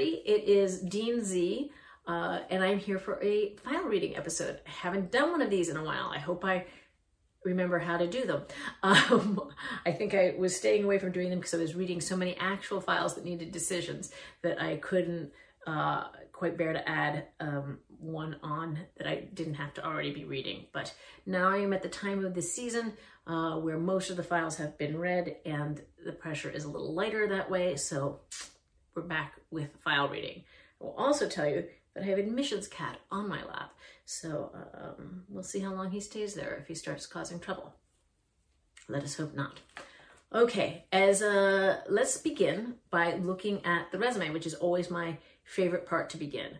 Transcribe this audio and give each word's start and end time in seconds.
everybody. 0.00 0.22
It 0.24 0.48
is 0.48 0.80
Dean 0.80 1.22
Z, 1.22 1.70
uh, 2.06 2.40
and 2.48 2.64
I'm 2.64 2.78
here 2.78 2.98
for 2.98 3.22
a 3.22 3.56
file 3.56 3.84
reading 3.84 4.16
episode. 4.16 4.60
I 4.66 4.70
haven't 4.70 5.12
done 5.12 5.30
one 5.30 5.42
of 5.42 5.50
these 5.50 5.68
in 5.68 5.76
a 5.76 5.84
while. 5.84 6.10
I 6.14 6.18
hope 6.18 6.44
I 6.44 6.64
remember 7.44 7.78
how 7.78 7.98
to 7.98 8.06
do 8.06 8.24
them. 8.24 8.42
Um, 8.82 9.50
I 9.84 9.92
think 9.92 10.14
I 10.14 10.34
was 10.38 10.56
staying 10.56 10.84
away 10.84 10.98
from 10.98 11.12
doing 11.12 11.28
them 11.28 11.38
because 11.38 11.52
I 11.52 11.58
was 11.58 11.74
reading 11.74 12.00
so 12.00 12.16
many 12.16 12.34
actual 12.36 12.80
files 12.80 13.14
that 13.14 13.24
needed 13.24 13.52
decisions 13.52 14.10
that 14.42 14.60
I 14.62 14.76
couldn't 14.76 15.32
uh, 15.66 16.04
quite 16.32 16.56
bear 16.56 16.72
to 16.72 16.88
add 16.88 17.26
um, 17.38 17.78
one 17.98 18.36
on 18.42 18.78
that 18.96 19.06
I 19.06 19.28
didn't 19.34 19.54
have 19.54 19.74
to 19.74 19.84
already 19.84 20.12
be 20.12 20.24
reading. 20.24 20.64
But 20.72 20.94
now 21.26 21.50
I 21.50 21.58
am 21.58 21.74
at 21.74 21.82
the 21.82 21.88
time 21.88 22.24
of 22.24 22.34
the 22.34 22.42
season 22.42 22.94
uh, 23.26 23.56
where 23.56 23.78
most 23.78 24.08
of 24.08 24.16
the 24.16 24.22
files 24.22 24.56
have 24.56 24.78
been 24.78 24.98
read 24.98 25.36
and 25.44 25.82
the 26.06 26.12
pressure 26.12 26.50
is 26.50 26.64
a 26.64 26.70
little 26.70 26.94
lighter 26.94 27.28
that 27.28 27.50
way. 27.50 27.76
So 27.76 28.20
we're 29.00 29.06
back 29.06 29.40
with 29.50 29.70
file 29.82 30.08
reading. 30.08 30.42
I 30.80 30.84
will 30.84 30.94
also 30.96 31.26
tell 31.26 31.48
you 31.48 31.64
that 31.94 32.04
I 32.04 32.06
have 32.06 32.18
admissions 32.18 32.68
cat 32.68 32.98
on 33.10 33.28
my 33.28 33.42
lap. 33.44 33.72
So 34.04 34.50
um, 34.74 35.22
we'll 35.28 35.42
see 35.42 35.60
how 35.60 35.72
long 35.72 35.90
he 35.90 36.00
stays 36.00 36.34
there 36.34 36.58
if 36.60 36.68
he 36.68 36.74
starts 36.74 37.06
causing 37.06 37.40
trouble. 37.40 37.74
Let 38.88 39.02
us 39.02 39.16
hope 39.16 39.34
not. 39.34 39.60
Okay, 40.34 40.84
as 40.92 41.22
uh, 41.22 41.80
let's 41.88 42.18
begin 42.18 42.74
by 42.90 43.14
looking 43.14 43.64
at 43.64 43.90
the 43.90 43.98
resume, 43.98 44.30
which 44.30 44.46
is 44.46 44.54
always 44.54 44.90
my 44.90 45.16
favorite 45.44 45.86
part 45.86 46.10
to 46.10 46.18
begin. 46.18 46.58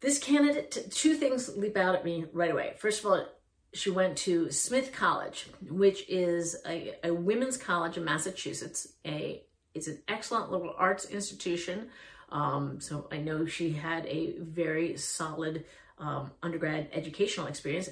This 0.00 0.18
candidate, 0.18 0.90
two 0.90 1.14
things 1.14 1.56
leap 1.56 1.76
out 1.76 1.94
at 1.94 2.04
me 2.04 2.24
right 2.32 2.50
away. 2.50 2.74
First 2.78 3.00
of 3.00 3.06
all, 3.10 3.26
she 3.74 3.90
went 3.90 4.16
to 4.18 4.50
Smith 4.50 4.92
College, 4.92 5.46
which 5.68 6.08
is 6.08 6.56
a, 6.66 6.94
a 7.04 7.12
women's 7.12 7.58
college 7.58 7.96
in 7.96 8.04
Massachusetts. 8.04 8.88
A 9.06 9.42
it's 9.76 9.86
an 9.86 9.98
excellent 10.08 10.50
liberal 10.50 10.74
arts 10.76 11.04
institution. 11.04 11.88
Um, 12.30 12.80
so 12.80 13.08
I 13.12 13.18
know 13.18 13.46
she 13.46 13.72
had 13.72 14.06
a 14.06 14.34
very 14.40 14.96
solid 14.96 15.64
um, 15.98 16.32
undergrad 16.42 16.88
educational 16.92 17.46
experience. 17.46 17.88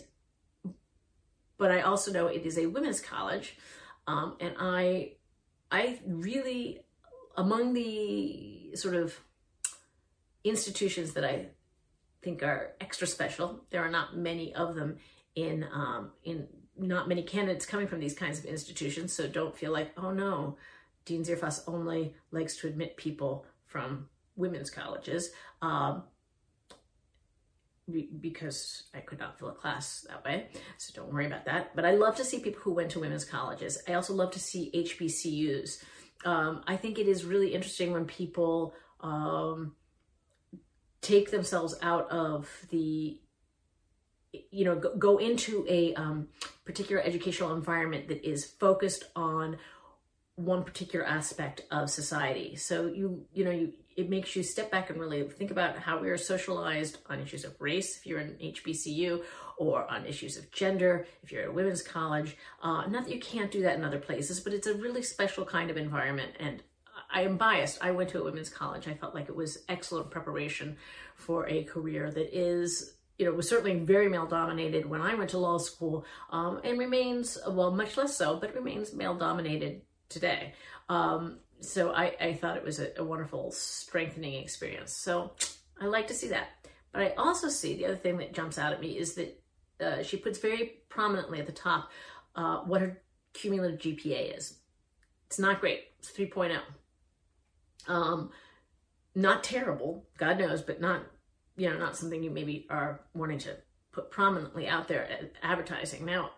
But 1.56 1.70
I 1.70 1.82
also 1.82 2.12
know 2.12 2.26
it 2.26 2.44
is 2.44 2.58
a 2.58 2.66
women's 2.66 3.00
college, 3.00 3.56
um, 4.08 4.36
and 4.40 4.54
I, 4.58 5.12
I 5.70 6.00
really, 6.04 6.80
among 7.36 7.74
the 7.74 8.72
sort 8.74 8.96
of 8.96 9.16
institutions 10.42 11.12
that 11.12 11.24
I 11.24 11.46
think 12.22 12.42
are 12.42 12.72
extra 12.80 13.06
special, 13.06 13.64
there 13.70 13.82
are 13.82 13.90
not 13.90 14.16
many 14.16 14.52
of 14.54 14.74
them 14.74 14.96
in 15.36 15.64
um, 15.72 16.10
in 16.24 16.48
not 16.76 17.08
many 17.08 17.22
candidates 17.22 17.66
coming 17.66 17.86
from 17.86 18.00
these 18.00 18.14
kinds 18.14 18.38
of 18.40 18.44
institutions. 18.46 19.12
So 19.12 19.28
don't 19.28 19.56
feel 19.56 19.72
like, 19.72 19.92
oh 19.96 20.10
no, 20.10 20.56
Dean 21.04 21.22
Zearfoss 21.22 21.62
only 21.66 22.14
likes 22.30 22.56
to 22.58 22.66
admit 22.66 22.96
people 22.96 23.46
from 23.66 24.08
women's 24.36 24.70
colleges. 24.70 25.30
Um, 25.62 26.04
because 28.20 28.84
I 28.94 29.00
could 29.00 29.18
not 29.18 29.38
fill 29.38 29.48
a 29.48 29.54
class 29.54 30.06
that 30.08 30.24
way. 30.24 30.48
So 30.78 30.92
don't 30.94 31.12
worry 31.12 31.26
about 31.26 31.44
that. 31.44 31.76
But 31.76 31.84
I 31.84 31.92
love 31.92 32.16
to 32.16 32.24
see 32.24 32.38
people 32.38 32.62
who 32.62 32.72
went 32.72 32.90
to 32.92 33.00
women's 33.00 33.24
colleges. 33.24 33.78
I 33.86 33.94
also 33.94 34.14
love 34.14 34.30
to 34.32 34.40
see 34.40 34.70
HBCUs. 34.74 35.82
Um, 36.24 36.62
I 36.66 36.76
think 36.76 36.98
it 36.98 37.06
is 37.06 37.24
really 37.24 37.54
interesting 37.54 37.92
when 37.92 38.06
people 38.06 38.74
um, 39.00 39.74
take 41.02 41.30
themselves 41.30 41.74
out 41.82 42.10
of 42.10 42.48
the 42.70 43.20
you 44.50 44.64
know 44.64 44.74
go, 44.74 44.96
go 44.96 45.18
into 45.18 45.64
a 45.68 45.94
um, 45.94 46.28
particular 46.64 47.00
educational 47.02 47.54
environment 47.54 48.08
that 48.08 48.28
is 48.28 48.44
focused 48.44 49.04
on 49.14 49.58
one 50.36 50.64
particular 50.64 51.04
aspect 51.04 51.62
of 51.70 51.88
society 51.88 52.56
so 52.56 52.86
you 52.86 53.24
you 53.32 53.44
know 53.44 53.50
you 53.50 53.72
it 53.96 54.10
makes 54.10 54.34
you 54.34 54.42
step 54.42 54.72
back 54.72 54.90
and 54.90 54.98
really 54.98 55.22
think 55.22 55.52
about 55.52 55.78
how 55.78 56.00
we 56.00 56.10
are 56.10 56.18
socialized 56.18 56.98
on 57.08 57.20
issues 57.20 57.44
of 57.44 57.54
race 57.60 57.96
if 57.96 58.06
you're 58.06 58.18
in 58.18 58.30
hbcu 58.42 59.22
or 59.56 59.88
on 59.88 60.04
issues 60.04 60.36
of 60.36 60.50
gender 60.50 61.06
if 61.22 61.30
you're 61.30 61.42
at 61.42 61.48
a 61.48 61.52
women's 61.52 61.82
college 61.82 62.36
uh, 62.62 62.84
not 62.86 63.04
that 63.04 63.14
you 63.14 63.20
can't 63.20 63.52
do 63.52 63.62
that 63.62 63.76
in 63.76 63.84
other 63.84 64.00
places 64.00 64.40
but 64.40 64.52
it's 64.52 64.66
a 64.66 64.74
really 64.74 65.02
special 65.02 65.44
kind 65.44 65.70
of 65.70 65.76
environment 65.76 66.32
and 66.40 66.62
I 67.12 67.22
am 67.22 67.36
biased. 67.36 67.78
I 67.80 67.92
went 67.92 68.10
to 68.10 68.20
a 68.20 68.24
women's 68.24 68.48
college. 68.48 68.88
I 68.88 68.94
felt 68.94 69.14
like 69.14 69.28
it 69.28 69.36
was 69.36 69.58
excellent 69.68 70.10
preparation 70.10 70.76
for 71.14 71.46
a 71.46 71.62
career 71.62 72.10
that 72.10 72.36
is 72.36 72.94
you 73.18 73.26
know, 73.26 73.32
was 73.32 73.48
certainly 73.48 73.78
very 73.78 74.08
male 74.08 74.26
dominated 74.26 74.86
when 74.86 75.00
I 75.00 75.14
went 75.14 75.30
to 75.30 75.38
law 75.38 75.58
school 75.58 76.04
um, 76.30 76.60
and 76.64 76.78
remains, 76.78 77.38
well, 77.48 77.70
much 77.70 77.96
less 77.96 78.16
so, 78.16 78.36
but 78.36 78.54
remains 78.54 78.92
male 78.92 79.14
dominated 79.14 79.82
today. 80.08 80.54
Um, 80.88 81.38
so 81.60 81.92
I, 81.92 82.14
I 82.20 82.34
thought 82.34 82.56
it 82.56 82.64
was 82.64 82.78
a, 82.78 82.90
a, 82.98 83.04
wonderful 83.04 83.50
strengthening 83.52 84.34
experience. 84.34 84.92
So 84.92 85.32
I 85.80 85.86
like 85.86 86.08
to 86.08 86.14
see 86.14 86.28
that. 86.28 86.48
But 86.92 87.02
I 87.02 87.14
also 87.16 87.48
see 87.48 87.74
the 87.74 87.86
other 87.86 87.96
thing 87.96 88.18
that 88.18 88.34
jumps 88.34 88.58
out 88.58 88.72
at 88.72 88.80
me 88.80 88.98
is 88.98 89.14
that 89.14 89.42
uh, 89.80 90.02
she 90.02 90.16
puts 90.16 90.38
very 90.38 90.74
prominently 90.88 91.40
at 91.40 91.46
the 91.46 91.52
top 91.52 91.90
uh, 92.36 92.58
what 92.58 92.82
her 92.82 93.02
cumulative 93.32 93.80
GPA 93.80 94.36
is. 94.36 94.58
It's 95.26 95.38
not 95.38 95.60
great. 95.60 95.84
It's 95.98 96.12
3.0. 96.12 96.58
Um, 97.88 98.30
not 99.14 99.42
terrible, 99.42 100.06
God 100.18 100.38
knows, 100.38 100.62
but 100.62 100.80
not 100.80 101.02
you 101.56 101.70
know, 101.70 101.78
not 101.78 101.96
something 101.96 102.22
you 102.22 102.30
maybe 102.30 102.66
are 102.68 103.00
wanting 103.14 103.38
to 103.38 103.56
put 103.92 104.10
prominently 104.10 104.66
out 104.66 104.88
there 104.88 105.30
advertising. 105.42 106.04
Now, 106.04 106.30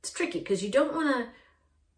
it's 0.00 0.10
tricky 0.10 0.38
because 0.38 0.62
you 0.62 0.70
don't 0.70 0.94
want 0.94 1.14
to. 1.14 1.28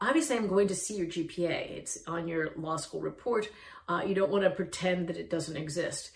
Obviously, 0.00 0.36
I'm 0.36 0.48
going 0.48 0.68
to 0.68 0.74
see 0.74 0.96
your 0.96 1.06
GPA. 1.06 1.70
It's 1.70 1.98
on 2.06 2.28
your 2.28 2.50
law 2.56 2.76
school 2.76 3.00
report. 3.00 3.48
Uh, 3.88 4.02
you 4.06 4.14
don't 4.14 4.30
want 4.30 4.44
to 4.44 4.50
pretend 4.50 5.08
that 5.08 5.16
it 5.16 5.30
doesn't 5.30 5.56
exist. 5.56 6.10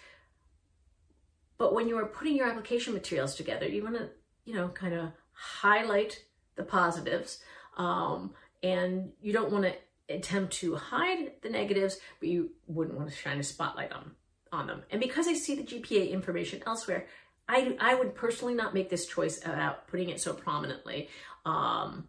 But 1.57 1.75
when 1.75 1.89
you 1.89 1.99
are 1.99 2.07
putting 2.07 2.37
your 2.37 2.49
application 2.49 2.93
materials 2.93 3.35
together, 3.35 3.67
you 3.67 3.83
want 3.83 3.97
to, 3.97 4.11
you 4.45 4.55
know, 4.55 4.69
kind 4.69 4.95
of 4.95 5.13
highlight 5.33 6.23
the 6.57 6.63
positives, 6.63 7.39
um, 7.77 8.35
and 8.63 9.13
you 9.23 9.33
don't 9.33 9.51
want 9.51 9.65
to 9.65 9.75
attempt 10.15 10.53
to 10.55 10.75
hide 10.77 11.33
the 11.43 11.49
negatives, 11.49 11.99
but 12.19 12.29
you 12.29 12.51
wouldn't 12.67 12.97
want 12.97 13.09
to 13.09 13.17
shine 13.17 13.39
a 13.39 13.43
spotlight 13.43 13.93
on 13.93 14.13
on 14.53 14.67
them. 14.67 14.83
And 14.91 15.01
because 15.01 15.29
I 15.29 15.35
see 15.35 15.55
the 15.55 15.63
GPA 15.63 16.11
information 16.11 16.63
elsewhere, 16.67 17.07
I, 17.49 17.77
I 17.81 17.95
would 17.95 18.15
personally 18.15 18.55
not 18.55 18.75
make 18.75 18.91
this 18.91 19.07
choice 19.07 19.45
about 19.45 19.87
putting 19.89 20.11
it 20.11 20.21
so 20.21 20.33
prominently 20.33 21.09
um, 21.45 22.09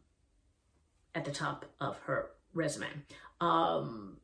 at 1.15 1.25
the 1.25 1.31
top 1.31 1.65
of 1.79 1.97
her 1.99 2.31
resume. 2.53 2.87
Um, 3.39 4.17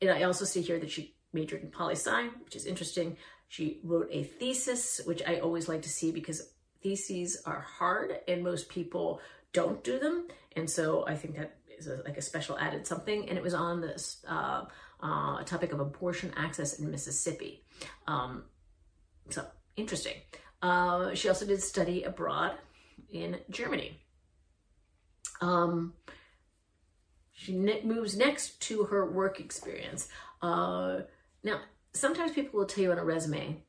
and 0.00 0.10
I 0.10 0.24
also 0.24 0.44
see 0.44 0.62
here 0.62 0.78
that 0.78 0.90
she 0.90 1.14
majored 1.32 1.62
in 1.62 1.70
poli 1.70 1.94
sci, 1.94 2.28
which 2.44 2.56
is 2.56 2.66
interesting. 2.66 3.16
She 3.48 3.80
wrote 3.84 4.08
a 4.10 4.24
thesis, 4.24 5.00
which 5.04 5.22
I 5.26 5.38
always 5.38 5.68
like 5.68 5.82
to 5.82 5.88
see 5.88 6.10
because 6.10 6.50
theses 6.82 7.40
are 7.46 7.60
hard 7.60 8.18
and 8.26 8.42
most 8.42 8.68
people 8.68 9.20
don't 9.52 9.82
do 9.84 9.98
them. 9.98 10.28
And 10.56 10.68
so 10.68 11.06
I 11.06 11.14
think 11.14 11.36
that 11.36 11.56
is 11.78 11.86
a, 11.86 12.02
like 12.04 12.16
a 12.16 12.22
special 12.22 12.58
added 12.58 12.86
something. 12.86 13.28
And 13.28 13.38
it 13.38 13.44
was 13.44 13.54
on 13.54 13.80
this 13.80 14.24
uh, 14.26 14.64
uh, 15.00 15.42
topic 15.44 15.72
of 15.72 15.80
abortion 15.80 16.32
access 16.36 16.78
in 16.78 16.90
Mississippi. 16.90 17.64
Um, 18.06 18.44
so 19.30 19.44
interesting. 19.76 20.14
Uh, 20.62 21.14
she 21.14 21.28
also 21.28 21.44
did 21.44 21.62
study 21.62 22.04
abroad 22.04 22.52
in 23.10 23.38
Germany. 23.50 24.00
Um, 25.40 25.94
she 27.32 27.56
ne- 27.56 27.82
moves 27.82 28.16
next 28.16 28.60
to 28.62 28.84
her 28.84 29.10
work 29.10 29.40
experience. 29.40 30.08
Uh, 30.40 31.00
now, 31.42 31.60
sometimes 31.92 32.32
people 32.32 32.58
will 32.58 32.66
tell 32.66 32.84
you 32.84 32.92
on 32.92 32.98
a 32.98 33.04
resume, 33.04 33.62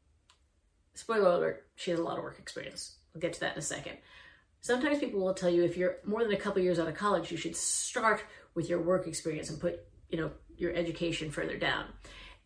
spoiler 0.94 1.32
alert, 1.32 1.68
she 1.76 1.92
has 1.92 2.00
a 2.00 2.04
lot 2.04 2.18
of 2.18 2.24
work 2.24 2.40
experience. 2.40 2.96
We'll 3.14 3.22
get 3.22 3.34
to 3.34 3.40
that 3.42 3.54
in 3.54 3.60
a 3.60 3.64
second. 3.64 3.98
Sometimes 4.62 5.00
people 5.00 5.20
will 5.20 5.34
tell 5.34 5.50
you 5.50 5.64
if 5.64 5.76
you're 5.76 5.98
more 6.06 6.24
than 6.24 6.32
a 6.34 6.38
couple 6.38 6.62
years 6.62 6.80
out 6.80 6.88
of 6.88 6.96
college, 6.96 7.32
you 7.32 7.38
should 7.38 7.56
start 7.56 8.24
with 8.56 8.70
your 8.70 8.82
work 8.82 9.08
experience 9.08 9.50
and 9.50 9.60
put, 9.60 9.80
you 10.10 10.18
know, 10.18 10.32
your 10.56 10.74
education 10.74 11.32
further 11.32 11.58
down. 11.58 11.86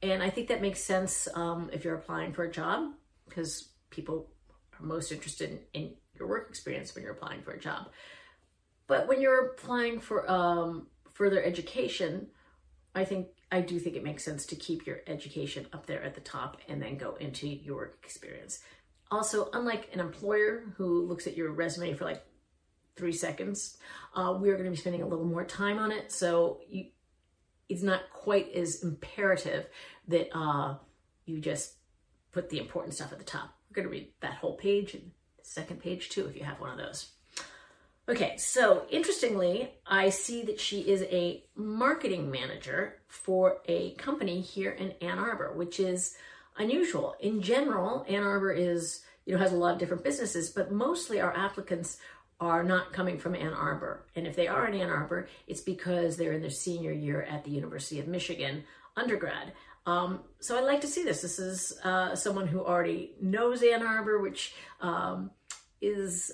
And 0.01 0.23
I 0.23 0.29
think 0.29 0.47
that 0.47 0.61
makes 0.61 0.81
sense 0.81 1.27
um, 1.33 1.69
if 1.73 1.83
you're 1.83 1.95
applying 1.95 2.33
for 2.33 2.43
a 2.43 2.51
job 2.51 2.91
because 3.27 3.69
people 3.89 4.29
are 4.79 4.85
most 4.85 5.11
interested 5.11 5.51
in, 5.51 5.59
in, 5.81 5.93
your 6.17 6.27
work 6.27 6.49
experience 6.49 6.95
when 6.95 7.03
you're 7.03 7.13
applying 7.13 7.43
for 7.43 7.51
a 7.51 7.59
job. 7.59 7.89
But 8.87 9.07
when 9.07 9.21
you're 9.21 9.47
applying 9.47 9.99
for 9.99 10.29
um, 10.29 10.87
further 11.13 11.43
education, 11.43 12.27
I 12.95 13.05
think 13.05 13.27
I 13.51 13.61
do 13.61 13.79
think 13.79 13.95
it 13.95 14.03
makes 14.03 14.23
sense 14.23 14.45
to 14.47 14.55
keep 14.55 14.85
your 14.85 14.99
education 15.07 15.67
up 15.71 15.85
there 15.85 16.01
at 16.03 16.15
the 16.15 16.21
top 16.21 16.57
and 16.67 16.81
then 16.81 16.97
go 16.97 17.15
into 17.15 17.47
your 17.47 17.93
experience. 18.03 18.59
Also, 19.09 19.49
unlike 19.53 19.89
an 19.93 19.99
employer 19.99 20.63
who 20.75 21.05
looks 21.05 21.27
at 21.27 21.37
your 21.37 21.51
resume 21.51 21.93
for 21.93 22.05
like 22.05 22.25
three 22.97 23.13
seconds, 23.13 23.77
uh, 24.15 24.35
we're 24.37 24.53
going 24.53 24.65
to 24.65 24.71
be 24.71 24.75
spending 24.75 25.01
a 25.01 25.07
little 25.07 25.25
more 25.25 25.45
time 25.45 25.77
on 25.77 25.91
it. 25.91 26.11
So 26.11 26.59
you, 26.67 26.87
it's 27.69 27.83
not 27.83 28.09
quite 28.11 28.51
as 28.53 28.83
imperative 28.83 29.67
that 30.09 30.27
uh, 30.37 30.75
you 31.25 31.39
just 31.39 31.75
put 32.31 32.49
the 32.49 32.59
important 32.59 32.95
stuff 32.95 33.11
at 33.11 33.17
the 33.17 33.23
top. 33.23 33.55
We're 33.69 33.75
going 33.75 33.87
to 33.87 33.91
read 33.91 34.09
that 34.21 34.35
whole 34.35 34.57
page 34.57 34.93
and 34.93 35.11
second 35.41 35.81
page 35.81 36.09
too 36.09 36.25
if 36.27 36.35
you 36.35 36.43
have 36.43 36.59
one 36.59 36.71
of 36.71 36.77
those. 36.77 37.11
Okay, 38.09 38.37
so 38.37 38.85
interestingly, 38.89 39.69
I 39.85 40.09
see 40.09 40.43
that 40.43 40.61
she 40.61 40.79
is 40.79 41.01
a 41.03 41.43
marketing 41.57 42.31
manager 42.31 43.01
for 43.07 43.57
a 43.67 43.91
company 43.95 44.39
here 44.39 44.71
in 44.71 44.91
Ann 45.01 45.19
Arbor, 45.19 45.51
which 45.53 45.77
is 45.81 46.15
unusual. 46.57 47.15
In 47.19 47.41
general, 47.41 48.05
Ann 48.07 48.23
Arbor 48.23 48.53
is, 48.53 49.01
you 49.25 49.33
know, 49.33 49.39
has 49.39 49.51
a 49.51 49.57
lot 49.57 49.73
of 49.73 49.79
different 49.79 50.05
businesses, 50.05 50.49
but 50.49 50.71
mostly 50.71 51.19
our 51.19 51.35
applicants 51.35 51.97
are 52.39 52.63
not 52.63 52.93
coming 52.93 53.17
from 53.17 53.35
Ann 53.35 53.51
Arbor. 53.51 54.05
And 54.15 54.25
if 54.25 54.37
they 54.37 54.47
are 54.47 54.67
in 54.67 54.79
Ann 54.79 54.89
Arbor, 54.89 55.27
it's 55.45 55.61
because 55.61 56.15
they're 56.15 56.31
in 56.31 56.41
their 56.41 56.49
senior 56.49 56.93
year 56.93 57.23
at 57.23 57.43
the 57.43 57.51
University 57.51 57.99
of 57.99 58.07
Michigan 58.07 58.63
undergrad. 58.95 59.51
Um, 59.85 60.21
so 60.39 60.57
I 60.57 60.61
like 60.61 60.79
to 60.81 60.87
see 60.87 61.03
this. 61.03 61.21
This 61.21 61.39
is 61.39 61.73
uh, 61.83 62.15
someone 62.15 62.47
who 62.47 62.63
already 62.63 63.15
knows 63.21 63.61
Ann 63.63 63.85
Arbor, 63.85 64.21
which 64.21 64.53
um, 64.79 65.31
is 65.81 66.31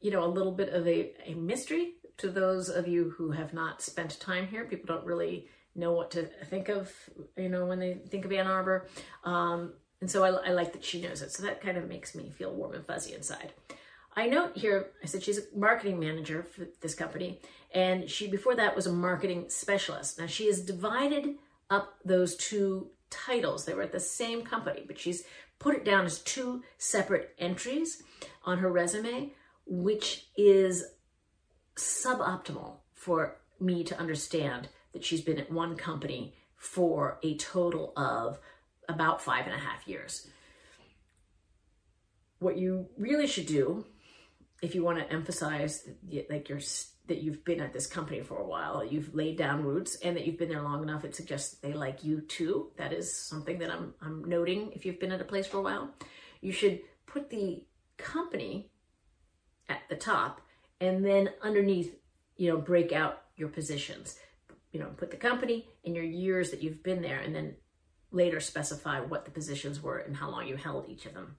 you 0.00 0.10
know, 0.10 0.24
a 0.24 0.26
little 0.26 0.52
bit 0.52 0.70
of 0.70 0.86
a, 0.86 1.12
a 1.26 1.34
mystery 1.34 1.94
to 2.18 2.30
those 2.30 2.68
of 2.68 2.86
you 2.86 3.10
who 3.16 3.30
have 3.30 3.52
not 3.52 3.82
spent 3.82 4.18
time 4.20 4.46
here. 4.46 4.64
People 4.64 4.94
don't 4.94 5.06
really 5.06 5.48
know 5.74 5.92
what 5.92 6.10
to 6.12 6.24
think 6.46 6.68
of, 6.68 6.92
you 7.36 7.48
know, 7.48 7.66
when 7.66 7.78
they 7.78 7.94
think 7.94 8.24
of 8.24 8.32
Ann 8.32 8.46
Arbor. 8.46 8.88
Um, 9.24 9.72
and 10.00 10.10
so 10.10 10.24
I, 10.24 10.48
I 10.48 10.52
like 10.52 10.72
that 10.72 10.84
she 10.84 11.00
knows 11.00 11.22
it. 11.22 11.32
So 11.32 11.42
that 11.44 11.60
kind 11.60 11.76
of 11.76 11.88
makes 11.88 12.14
me 12.14 12.30
feel 12.30 12.52
warm 12.52 12.74
and 12.74 12.86
fuzzy 12.86 13.14
inside. 13.14 13.52
I 14.16 14.26
note 14.26 14.56
here, 14.56 14.90
I 15.02 15.06
said 15.06 15.22
she's 15.22 15.38
a 15.38 15.42
marketing 15.54 16.00
manager 16.00 16.42
for 16.42 16.66
this 16.80 16.94
company, 16.94 17.40
and 17.72 18.10
she 18.10 18.26
before 18.26 18.56
that 18.56 18.74
was 18.74 18.86
a 18.86 18.92
marketing 18.92 19.46
specialist. 19.48 20.18
Now 20.18 20.26
she 20.26 20.46
has 20.46 20.60
divided 20.60 21.36
up 21.70 21.94
those 22.04 22.36
two 22.36 22.88
titles. 23.08 23.64
They 23.64 23.74
were 23.74 23.82
at 23.82 23.92
the 23.92 24.00
same 24.00 24.42
company, 24.42 24.82
but 24.86 24.98
she's 24.98 25.24
put 25.60 25.76
it 25.76 25.84
down 25.84 26.06
as 26.06 26.18
two 26.20 26.62
separate 26.76 27.34
entries 27.38 28.02
on 28.44 28.58
her 28.58 28.70
resume 28.70 29.32
which 29.70 30.26
is 30.36 30.84
suboptimal 31.76 32.74
for 32.92 33.36
me 33.60 33.84
to 33.84 33.98
understand 33.98 34.68
that 34.92 35.04
she's 35.04 35.20
been 35.20 35.38
at 35.38 35.50
one 35.50 35.76
company 35.76 36.34
for 36.56 37.18
a 37.22 37.36
total 37.36 37.92
of 37.96 38.38
about 38.88 39.22
five 39.22 39.46
and 39.46 39.54
a 39.54 39.58
half 39.58 39.86
years. 39.86 40.28
What 42.40 42.58
you 42.58 42.88
really 42.98 43.28
should 43.28 43.46
do, 43.46 43.86
if 44.60 44.74
you 44.74 44.82
want 44.82 44.98
to 44.98 45.12
emphasize 45.12 45.88
that, 46.10 46.28
like 46.28 46.48
that 47.06 47.22
you've 47.22 47.44
been 47.44 47.60
at 47.60 47.72
this 47.72 47.86
company 47.86 48.20
for 48.22 48.38
a 48.38 48.46
while, 48.46 48.84
you've 48.84 49.14
laid 49.14 49.38
down 49.38 49.62
roots, 49.62 49.96
and 49.96 50.16
that 50.16 50.26
you've 50.26 50.38
been 50.38 50.48
there 50.48 50.62
long 50.62 50.82
enough, 50.82 51.04
it 51.04 51.14
suggests 51.14 51.56
they 51.56 51.72
like 51.72 52.02
you 52.02 52.22
too. 52.22 52.70
That 52.76 52.92
is 52.92 53.14
something 53.14 53.58
that 53.60 53.70
I'm 53.70 53.94
I'm 54.02 54.24
noting. 54.24 54.72
If 54.72 54.84
you've 54.84 54.98
been 54.98 55.12
at 55.12 55.20
a 55.20 55.24
place 55.24 55.46
for 55.46 55.58
a 55.58 55.62
while, 55.62 55.90
you 56.40 56.50
should 56.50 56.80
put 57.06 57.30
the 57.30 57.64
company 57.98 58.70
at 59.70 59.88
the 59.88 59.96
top 59.96 60.42
and 60.80 61.04
then 61.04 61.30
underneath, 61.40 61.96
you 62.36 62.50
know, 62.50 62.58
break 62.58 62.92
out 62.92 63.22
your 63.36 63.48
positions. 63.48 64.18
You 64.72 64.80
know, 64.80 64.90
put 64.96 65.10
the 65.10 65.16
company 65.16 65.66
and 65.84 65.94
your 65.94 66.04
years 66.04 66.50
that 66.50 66.62
you've 66.62 66.82
been 66.82 67.00
there 67.00 67.20
and 67.20 67.34
then 67.34 67.54
later 68.12 68.40
specify 68.40 69.00
what 69.00 69.24
the 69.24 69.30
positions 69.30 69.82
were 69.82 69.98
and 69.98 70.16
how 70.16 70.30
long 70.30 70.46
you 70.46 70.56
held 70.56 70.88
each 70.88 71.06
of 71.06 71.14
them. 71.14 71.36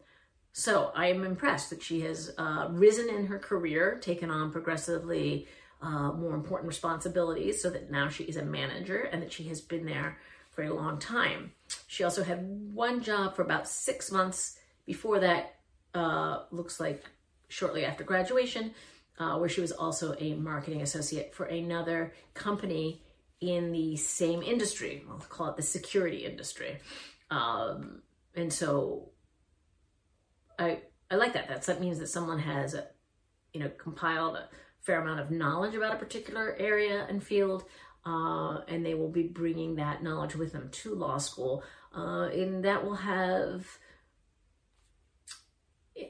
So 0.53 0.91
I 0.95 1.07
am 1.07 1.23
impressed 1.23 1.69
that 1.69 1.81
she 1.81 2.01
has 2.01 2.33
uh, 2.37 2.67
risen 2.71 3.09
in 3.09 3.27
her 3.27 3.39
career, 3.39 3.97
taken 4.01 4.29
on 4.29 4.51
progressively 4.51 5.47
uh, 5.81 6.11
more 6.11 6.35
important 6.35 6.67
responsibilities 6.67 7.61
so 7.61 7.69
that 7.69 7.89
now 7.89 8.09
she 8.09 8.25
is 8.25 8.37
a 8.37 8.43
manager 8.43 9.09
and 9.11 9.21
that 9.21 9.31
she 9.31 9.43
has 9.45 9.61
been 9.61 9.85
there 9.85 10.17
for 10.51 10.63
a 10.63 10.73
long 10.73 10.99
time. 10.99 11.53
She 11.87 12.03
also 12.03 12.23
had 12.23 12.45
one 12.73 13.01
job 13.01 13.35
for 13.35 13.41
about 13.41 13.67
six 13.67 14.11
months. 14.11 14.59
Before 14.85 15.19
that, 15.19 15.55
uh, 15.93 16.43
looks 16.51 16.79
like 16.79 17.05
shortly 17.51 17.85
after 17.85 18.03
graduation, 18.03 18.73
uh, 19.19 19.37
where 19.37 19.49
she 19.49 19.61
was 19.61 19.71
also 19.71 20.15
a 20.19 20.33
marketing 20.33 20.81
associate 20.81 21.35
for 21.35 21.45
another 21.45 22.13
company 22.33 23.03
in 23.39 23.71
the 23.71 23.95
same 23.97 24.41
industry. 24.41 25.03
I'll 25.09 25.17
call 25.17 25.47
it 25.49 25.57
the 25.57 25.63
security 25.63 26.25
industry. 26.25 26.79
Um, 27.29 28.01
and 28.35 28.51
so 28.51 29.11
I 30.57 30.79
I 31.11 31.15
like 31.15 31.33
that. 31.33 31.49
That's, 31.49 31.67
that 31.67 31.81
means 31.81 31.99
that 31.99 32.07
someone 32.07 32.39
has, 32.39 32.73
a, 32.73 32.87
you 33.53 33.59
know, 33.59 33.69
compiled 33.77 34.35
a 34.37 34.47
fair 34.79 35.01
amount 35.01 35.19
of 35.19 35.29
knowledge 35.29 35.75
about 35.75 35.93
a 35.93 35.97
particular 35.97 36.55
area 36.57 37.05
and 37.09 37.21
field, 37.21 37.65
uh, 38.05 38.61
and 38.69 38.85
they 38.85 38.93
will 38.93 39.09
be 39.11 39.23
bringing 39.23 39.75
that 39.75 40.01
knowledge 40.01 40.35
with 40.35 40.53
them 40.53 40.69
to 40.71 40.95
law 40.95 41.17
school. 41.17 41.63
Uh, 41.93 42.29
and 42.31 42.63
that 42.63 42.85
will 42.85 42.95
have 42.95 43.67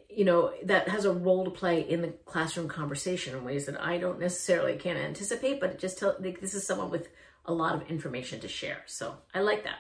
you 0.09 0.25
know 0.25 0.53
that 0.63 0.89
has 0.89 1.05
a 1.05 1.13
role 1.13 1.45
to 1.45 1.51
play 1.51 1.81
in 1.81 2.01
the 2.01 2.09
classroom 2.25 2.67
conversation 2.67 3.35
in 3.35 3.43
ways 3.43 3.65
that 3.65 3.81
I 3.81 3.97
don't 3.97 4.19
necessarily 4.19 4.77
can 4.77 4.97
anticipate, 4.97 5.59
but 5.59 5.79
just 5.79 5.99
tell 5.99 6.15
like, 6.19 6.41
this 6.41 6.53
is 6.53 6.65
someone 6.65 6.89
with 6.89 7.09
a 7.45 7.53
lot 7.53 7.75
of 7.75 7.89
information 7.89 8.39
to 8.41 8.47
share. 8.47 8.83
So 8.85 9.15
I 9.33 9.39
like 9.39 9.63
that. 9.63 9.79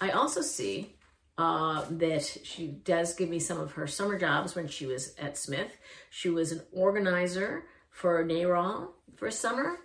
I 0.00 0.10
also 0.10 0.42
see 0.42 0.94
uh, 1.38 1.84
that 1.90 2.22
she 2.44 2.68
does 2.68 3.14
give 3.14 3.28
me 3.28 3.38
some 3.38 3.58
of 3.58 3.72
her 3.72 3.86
summer 3.86 4.18
jobs 4.18 4.54
when 4.54 4.68
she 4.68 4.86
was 4.86 5.14
at 5.18 5.36
Smith. 5.36 5.76
She 6.10 6.28
was 6.28 6.52
an 6.52 6.62
organizer 6.72 7.64
for 7.90 8.24
NARAL 8.24 8.88
for 9.16 9.28
a 9.28 9.32
summer. 9.32 9.78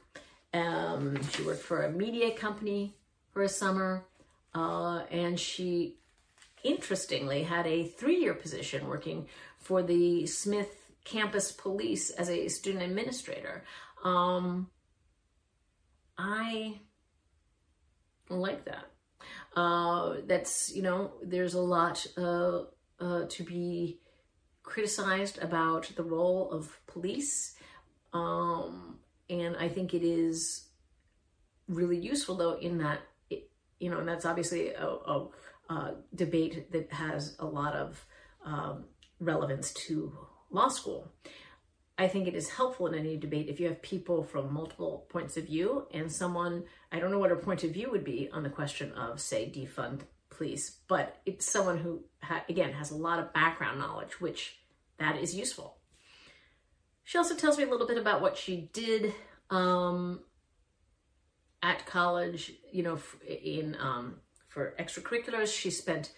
Um, 0.54 1.22
she 1.32 1.44
worked 1.44 1.62
for 1.62 1.84
a 1.84 1.92
media 1.92 2.32
company 2.32 2.96
for 3.32 3.44
a 3.44 3.50
summer. 3.50 4.06
Uh, 4.54 5.04
and 5.12 5.40
she 5.40 5.99
interestingly 6.64 7.44
had 7.44 7.66
a 7.68 7.86
three-year 7.86 8.34
position 8.34 8.88
working 8.88 9.28
for 9.58 9.84
the 9.84 10.26
Smith 10.26 10.92
campus 11.04 11.52
police 11.52 12.10
as 12.12 12.30
a 12.30 12.48
student 12.48 12.84
administrator. 12.84 13.64
Um, 14.04 14.70
I 16.18 16.80
like 18.30 18.66
that. 18.66 18.86
Uh, 19.56 20.18
that's, 20.28 20.74
you 20.76 20.82
know, 20.82 21.12
there's 21.24 21.54
a 21.54 21.62
lot 21.62 22.06
uh, 22.18 22.62
uh, 23.00 23.26
to 23.30 23.44
be 23.44 24.00
criticized 24.64 25.40
about 25.42 25.92
the 25.96 26.04
role 26.04 26.52
of 26.52 26.80
police. 26.86 27.56
Um, 28.14 29.00
and 29.30 29.56
I 29.58 29.68
think 29.70 29.94
it 29.94 30.04
is 30.04 30.68
really 31.68 31.98
useful, 31.98 32.36
though, 32.36 32.58
in 32.58 32.78
that, 32.80 33.00
it, 33.30 33.50
you 33.80 33.90
know, 33.90 34.00
and 34.00 34.08
that's 34.08 34.26
obviously 34.26 34.70
a, 34.70 34.88
a, 34.88 35.28
a, 35.70 35.92
debate 36.16 36.72
that 36.72 36.92
has 36.92 37.36
a 37.40 37.46
lot 37.46 37.76
of 37.76 38.06
um, 38.46 38.86
relevance 39.20 39.74
to 39.74 40.18
law 40.50 40.68
school. 40.68 41.12
I 41.98 42.08
think 42.08 42.28
it 42.28 42.36
is 42.36 42.50
helpful 42.50 42.88
in 42.88 42.98
any 42.98 43.18
debate 43.18 43.50
if 43.50 43.60
you 43.60 43.68
have 43.68 43.82
people 43.82 44.24
from 44.24 44.54
multiple 44.54 45.06
points 45.10 45.36
of 45.36 45.46
view 45.46 45.86
and 45.94 46.10
someone, 46.10 46.64
I 46.92 47.00
don't 47.00 47.12
know 47.12 47.20
what 47.20 47.30
her 47.30 47.36
point 47.36 47.64
of 47.66 47.72
view 47.72 47.92
would 47.92 48.06
be 48.06 48.30
on 48.32 48.44
the 48.44 48.50
question 48.50 48.94
of, 48.94 49.20
say, 49.20 49.52
defund 49.54 50.02
police, 50.30 50.78
but 50.88 51.18
it's 51.26 51.46
someone 51.52 51.78
who, 51.78 52.06
ha- 52.22 52.46
again, 52.48 52.72
has 52.72 52.92
a 52.92 52.96
lot 52.96 53.20
of 53.20 53.34
background 53.34 53.80
knowledge, 53.80 54.22
which 54.22 54.60
that 54.98 55.18
is 55.18 55.36
useful. 55.36 55.78
She 57.04 57.18
also 57.18 57.36
tells 57.36 57.58
me 57.58 57.66
a 57.66 57.70
little 57.70 57.88
bit 57.88 57.98
about 57.98 58.22
what 58.22 58.38
she 58.38 58.70
did 58.72 59.14
um, 59.50 60.22
at 61.62 61.86
college, 61.86 62.54
you 62.72 62.84
know, 62.84 63.00
in 63.28 63.76
um, 63.80 64.22
for 64.50 64.76
extracurriculars. 64.80 65.58
She 65.58 65.72
spent 65.72 66.12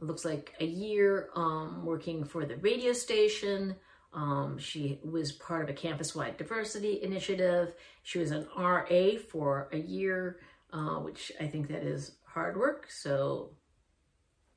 looks 0.00 0.24
like 0.24 0.54
a 0.60 0.64
year 0.64 1.30
um, 1.34 1.84
working 1.84 2.24
for 2.24 2.44
the 2.44 2.56
radio 2.56 2.92
station. 2.92 3.76
Um, 4.12 4.58
she 4.58 5.00
was 5.04 5.32
part 5.32 5.64
of 5.64 5.70
a 5.70 5.72
campus-wide 5.72 6.36
diversity 6.36 7.02
initiative. 7.02 7.74
She 8.02 8.18
was 8.18 8.30
an 8.30 8.46
RA 8.56 9.18
for 9.30 9.68
a 9.72 9.78
year, 9.78 10.40
uh, 10.72 10.96
which 11.00 11.30
I 11.40 11.46
think 11.46 11.68
that 11.68 11.82
is 11.82 12.16
hard 12.24 12.56
work. 12.56 12.90
So 12.90 13.50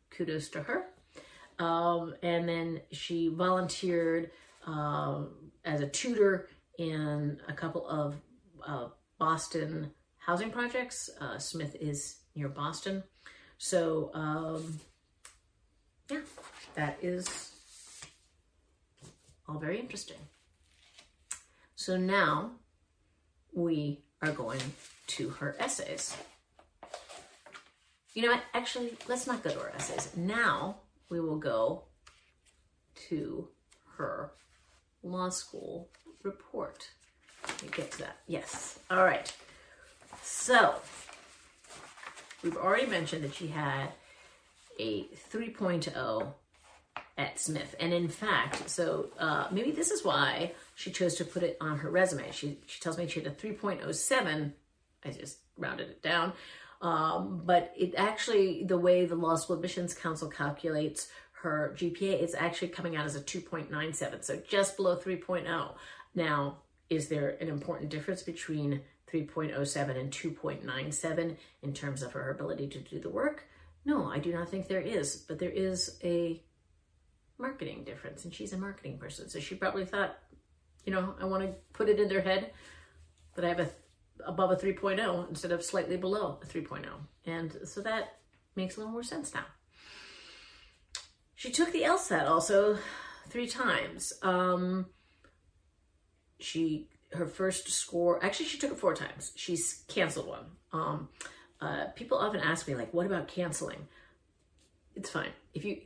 kudos 0.09 0.49
to 0.49 0.63
her. 0.63 0.87
Um, 1.59 2.15
and 2.23 2.47
then 2.47 2.81
she 2.91 3.27
volunteered 3.27 4.31
uh, 4.65 5.23
as 5.65 5.81
a 5.81 5.87
tutor 5.87 6.47
in 6.77 7.39
a 7.47 7.53
couple 7.53 7.87
of 7.87 8.15
uh, 8.65 8.87
Boston 9.19 9.91
housing 10.17 10.49
projects. 10.49 11.09
Uh, 11.19 11.37
Smith 11.37 11.75
is 11.79 12.20
near 12.35 12.49
Boston. 12.49 13.03
So 13.57 14.11
um, 14.13 14.79
yeah, 16.09 16.21
that 16.75 16.97
is 17.01 17.51
all 19.47 19.59
very 19.59 19.79
interesting. 19.79 20.17
So 21.75 21.97
now 21.97 22.51
we 23.53 24.03
are 24.21 24.31
going 24.31 24.61
to 25.07 25.29
her 25.29 25.55
essays. 25.59 26.15
You 28.13 28.23
know 28.23 28.31
what? 28.31 28.43
Actually, 28.53 28.97
let's 29.07 29.25
not 29.25 29.43
go 29.43 29.51
to 29.51 29.59
her 29.59 29.73
essays. 29.75 30.15
Now 30.15 30.77
we 31.09 31.19
will 31.19 31.37
go 31.37 31.83
to 33.09 33.47
her 33.97 34.31
law 35.03 35.29
school 35.29 35.89
report. 36.23 36.89
Me 37.63 37.69
get 37.71 37.91
to 37.91 37.99
that. 37.99 38.17
Yes. 38.27 38.79
All 38.89 39.03
right. 39.03 39.33
So 40.21 40.75
we've 42.43 42.57
already 42.57 42.87
mentioned 42.87 43.23
that 43.23 43.33
she 43.33 43.47
had 43.47 43.89
a 44.79 45.05
3.0 45.31 46.27
at 47.17 47.39
Smith. 47.39 47.75
And 47.79 47.93
in 47.93 48.07
fact, 48.07 48.69
so 48.69 49.09
uh, 49.19 49.47
maybe 49.51 49.71
this 49.71 49.91
is 49.91 50.03
why 50.03 50.53
she 50.75 50.91
chose 50.91 51.15
to 51.15 51.25
put 51.25 51.43
it 51.43 51.57
on 51.61 51.77
her 51.79 51.89
resume. 51.89 52.31
She, 52.31 52.57
she 52.65 52.79
tells 52.79 52.97
me 52.97 53.07
she 53.07 53.21
had 53.21 53.31
a 53.31 53.35
3.07. 53.35 54.51
I 55.05 55.09
just 55.11 55.37
rounded 55.57 55.89
it 55.89 56.01
down. 56.01 56.33
Um, 56.81 57.43
but 57.45 57.73
it 57.77 57.93
actually, 57.95 58.63
the 58.63 58.77
way 58.77 59.05
the 59.05 59.15
Law 59.15 59.35
School 59.35 59.55
Admissions 59.55 59.93
Council 59.93 60.29
calculates 60.29 61.09
her 61.43 61.75
GPA, 61.77 62.21
it's 62.21 62.35
actually 62.35 62.69
coming 62.69 62.95
out 62.95 63.05
as 63.05 63.15
a 63.15 63.21
2.97, 63.21 64.23
so 64.23 64.39
just 64.47 64.77
below 64.77 64.95
3.0. 64.95 65.73
Now, 66.13 66.57
is 66.89 67.07
there 67.07 67.37
an 67.39 67.47
important 67.47 67.89
difference 67.89 68.21
between 68.21 68.81
3.07 69.11 69.99
and 69.99 70.11
2.97 70.11 71.37
in 71.63 71.73
terms 71.73 72.01
of 72.01 72.13
her 72.13 72.31
ability 72.31 72.67
to 72.67 72.79
do 72.79 72.99
the 72.99 73.09
work? 73.09 73.47
No, 73.85 74.05
I 74.05 74.19
do 74.19 74.31
not 74.31 74.49
think 74.49 74.67
there 74.67 74.81
is, 74.81 75.17
but 75.27 75.39
there 75.39 75.49
is 75.49 75.97
a 76.03 76.41
marketing 77.37 77.83
difference, 77.83 78.25
and 78.25 78.33
she's 78.33 78.53
a 78.53 78.57
marketing 78.57 78.99
person, 78.99 79.27
so 79.29 79.39
she 79.39 79.55
probably 79.55 79.85
thought, 79.85 80.17
you 80.85 80.93
know, 80.93 81.15
I 81.19 81.25
want 81.25 81.43
to 81.43 81.55
put 81.73 81.89
it 81.89 81.99
in 81.99 82.07
their 82.07 82.21
head 82.21 82.51
that 83.35 83.45
I 83.45 83.49
have 83.49 83.59
a 83.59 83.69
above 84.25 84.51
a 84.51 84.55
3.0 84.55 85.29
instead 85.29 85.51
of 85.51 85.63
slightly 85.63 85.97
below 85.97 86.39
a 86.41 86.45
3.0. 86.45 86.85
And 87.25 87.57
so 87.65 87.81
that 87.81 88.17
makes 88.55 88.75
a 88.75 88.79
little 88.79 88.93
more 88.93 89.03
sense 89.03 89.33
now. 89.33 89.45
She 91.35 91.51
took 91.51 91.71
the 91.71 91.81
LSAT 91.81 92.27
also 92.27 92.77
three 93.29 93.47
times. 93.47 94.13
Um, 94.21 94.87
she 96.39 96.87
her 97.13 97.25
first 97.25 97.69
score 97.69 98.23
actually 98.23 98.45
she 98.45 98.57
took 98.57 98.71
it 98.71 98.77
four 98.77 98.93
times. 98.93 99.31
She's 99.35 99.83
canceled 99.87 100.27
one. 100.27 100.45
Um, 100.73 101.09
uh, 101.59 101.85
people 101.95 102.17
often 102.17 102.39
ask 102.39 102.67
me 102.67 102.75
like, 102.75 102.93
"What 102.93 103.05
about 103.05 103.27
canceling?" 103.27 103.87
It's 104.95 105.09
fine 105.09 105.31
if 105.53 105.63
you, 105.65 105.81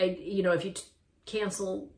I, 0.00 0.04
you 0.04 0.42
know, 0.42 0.52
if 0.52 0.64
you 0.64 0.72
t- 0.72 0.82
cancel 1.24 1.90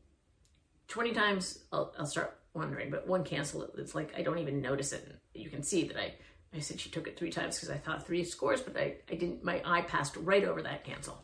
twenty 0.87 1.13
times, 1.13 1.59
I'll, 1.71 1.93
I'll 1.97 2.05
start 2.05 2.39
wondering. 2.53 2.89
But 2.89 3.07
one 3.07 3.23
cancel, 3.23 3.69
it's 3.77 3.95
like 3.95 4.13
I 4.17 4.21
don't 4.21 4.39
even 4.39 4.61
notice 4.61 4.93
it. 4.93 5.07
You 5.33 5.49
can 5.49 5.63
see 5.63 5.87
that 5.87 5.97
I 5.97 6.13
I 6.55 6.59
said 6.59 6.79
she 6.79 6.89
took 6.89 7.07
it 7.07 7.17
three 7.17 7.29
times 7.29 7.55
because 7.55 7.69
I 7.69 7.77
thought 7.77 8.05
three 8.05 8.23
scores, 8.23 8.61
but 8.61 8.75
I, 8.75 8.95
I 9.09 9.15
didn't, 9.15 9.43
my 9.43 9.61
eye 9.63 9.81
passed 9.81 10.15
right 10.17 10.43
over 10.43 10.61
that 10.63 10.83
cancel. 10.83 11.23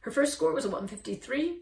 Her 0.00 0.10
first 0.10 0.32
score 0.32 0.52
was 0.52 0.64
a 0.64 0.68
153, 0.68 1.58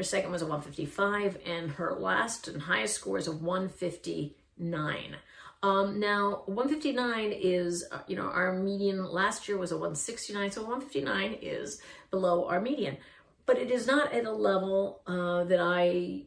her 0.00 0.04
second 0.04 0.32
was 0.32 0.40
a 0.40 0.46
155, 0.46 1.36
and 1.44 1.72
her 1.72 1.94
last 1.94 2.48
and 2.48 2.62
highest 2.62 2.94
score 2.94 3.18
is 3.18 3.26
a 3.26 3.32
159. 3.32 5.16
Um, 5.62 6.00
now, 6.00 6.42
159 6.46 7.32
is, 7.32 7.84
uh, 7.92 7.98
you 8.06 8.16
know, 8.16 8.22
our 8.22 8.54
median 8.54 9.04
last 9.04 9.46
year 9.46 9.58
was 9.58 9.72
a 9.72 9.76
169, 9.76 10.52
so 10.52 10.62
159 10.62 11.36
is 11.42 11.82
below 12.10 12.48
our 12.48 12.62
median. 12.62 12.96
But 13.44 13.58
it 13.58 13.70
is 13.70 13.86
not 13.86 14.10
at 14.14 14.24
a 14.24 14.32
level 14.32 15.02
uh, 15.06 15.44
that 15.44 15.60
I, 15.60 16.22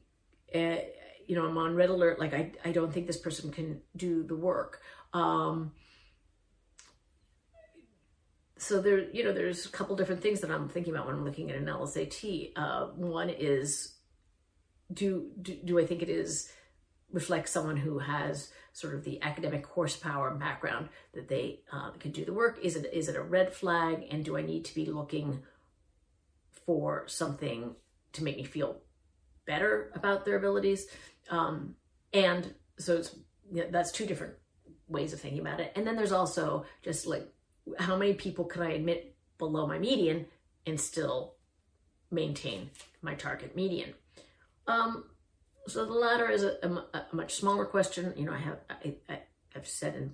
uh, 0.54 0.84
you 1.26 1.36
know, 1.36 1.48
I'm 1.48 1.58
on 1.58 1.74
red 1.74 1.90
alert, 1.90 2.20
like 2.20 2.36
I, 2.36 2.52
I 2.64 2.72
don't 2.72 2.94
think 2.94 3.08
this 3.08 3.18
person 3.18 3.52
can 3.52 3.82
do 3.96 4.22
the 4.22 4.36
work. 4.36 4.82
Um, 5.14 5.72
so 8.58 8.82
there, 8.82 9.10
you 9.12 9.24
know, 9.24 9.34
there's 9.34 9.66
a 9.66 9.70
couple 9.70 9.96
different 9.96 10.22
things 10.22 10.42
that 10.42 10.52
I'm 10.52 10.70
thinking 10.70 10.94
about 10.94 11.08
when 11.08 11.16
I'm 11.16 11.26
looking 11.26 11.50
at 11.50 11.58
an 11.58 11.66
LSAT. 11.66 12.52
Uh, 12.56 12.88
one 12.96 13.30
is, 13.30 13.96
do, 14.92 15.32
do 15.42 15.58
do 15.64 15.80
I 15.80 15.86
think 15.86 16.02
it 16.02 16.10
is 16.10 16.52
reflects 17.12 17.52
someone 17.52 17.78
who 17.78 18.00
has 18.00 18.52
sort 18.74 18.96
of 18.96 19.04
the 19.04 19.22
academic 19.22 19.66
horsepower 19.66 20.32
background 20.36 20.90
that 21.14 21.28
they 21.28 21.62
uh, 21.72 21.92
can 21.92 22.12
do 22.12 22.26
the 22.26 22.34
work? 22.34 22.60
Is 22.62 22.76
it 22.76 22.92
is 22.94 23.08
it 23.08 23.16
a 23.16 23.22
red 23.22 23.54
flag? 23.54 24.06
And 24.12 24.26
do 24.26 24.38
I 24.38 24.42
need 24.42 24.66
to 24.66 24.76
be 24.76 24.86
looking 24.86 25.44
for 26.66 27.08
something 27.08 27.76
to 28.14 28.24
make 28.24 28.38
me 28.38 28.44
feel 28.44 28.82
better 29.46 29.92
about 29.96 30.26
their 30.26 30.38
abilities? 30.38 30.88
Um, 31.30 31.76
and 32.14 32.54
so 32.78 32.98
it's 32.98 33.16
yeah, 33.52 33.66
that's 33.72 33.92
two 33.92 34.06
different 34.06 34.34
ways 34.88 35.14
of 35.14 35.22
thinking 35.22 35.42
about 35.42 35.60
it. 35.60 35.72
And 35.76 35.86
then 35.88 35.96
there's 35.96 36.12
also 36.12 36.66
just 36.84 37.08
like 37.08 37.33
how 37.80 37.96
many 37.96 38.14
people 38.14 38.46
can 38.46 38.62
I 38.62 38.72
admit 38.74 39.16
below 39.38 39.68
my 39.68 39.80
median 39.80 40.26
and 40.66 40.80
still 40.80 41.36
maintain 42.12 42.70
my 43.02 43.16
target 43.16 43.56
median? 43.56 43.94
Um, 44.68 45.06
so 45.68 45.86
the 45.86 45.94
latter 45.94 46.30
is 46.30 46.44
a, 46.44 46.58
a, 46.64 46.98
a, 47.12 47.16
much 47.16 47.36
smaller 47.36 47.66
question. 47.66 48.14
You 48.18 48.26
know, 48.26 48.34
I 48.34 48.38
have 48.38 48.60
I, 48.70 48.96
I, 49.10 49.20
I've 49.56 49.68
said 49.68 49.96
in 49.96 50.14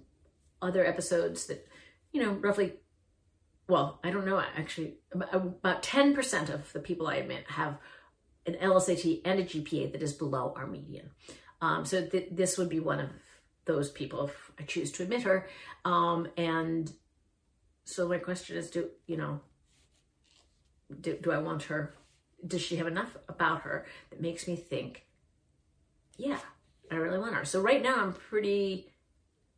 other 0.62 0.86
episodes 0.86 1.48
that 1.48 1.68
you 2.12 2.22
know 2.22 2.34
roughly, 2.34 2.74
well, 3.68 4.00
I 4.04 4.12
don't 4.12 4.26
know 4.26 4.42
actually 4.58 4.96
about 5.12 5.84
ten 5.84 6.14
percent 6.14 6.50
of 6.50 6.72
the 6.74 6.80
people 6.80 7.08
I 7.08 7.16
admit 7.16 7.46
have 7.48 7.78
an 8.46 8.56
LSAT 8.56 9.22
and 9.26 9.40
a 9.40 9.44
GPA 9.44 9.92
that 9.92 10.02
is 10.02 10.14
below 10.14 10.54
our 10.56 10.68
median. 10.68 11.12
Um, 11.62 11.86
so 11.86 12.06
th- 12.06 12.30
this 12.32 12.58
would 12.58 12.70
be 12.70 12.80
one 12.80 13.00
of 13.00 13.10
those 13.66 13.90
people 13.92 14.26
if 14.26 14.52
I 14.60 14.64
choose 14.64 14.92
to 14.94 15.04
admit 15.04 15.24
her. 15.24 15.48
Um, 15.86 16.28
and 16.38 16.92
so 17.90 18.08
my 18.08 18.18
question 18.18 18.58
is, 18.58 18.70
do 18.70 18.90
you 19.08 19.18
know, 19.18 19.40
do, 21.02 21.18
do 21.22 21.32
I 21.32 21.40
want 21.40 21.64
her? 21.64 21.96
Does 22.46 22.62
she 22.62 22.76
have 22.78 22.88
enough 22.88 23.18
about 23.28 23.62
her 23.62 23.86
that 24.10 24.22
makes 24.22 24.48
me 24.48 24.56
think, 24.56 25.06
yeah, 26.18 26.40
I 26.92 26.96
really 26.96 27.18
want 27.18 27.36
her. 27.36 27.46
So 27.46 27.62
right 27.62 27.82
now 27.82 27.96
I'm 27.98 28.14
pretty, 28.14 28.92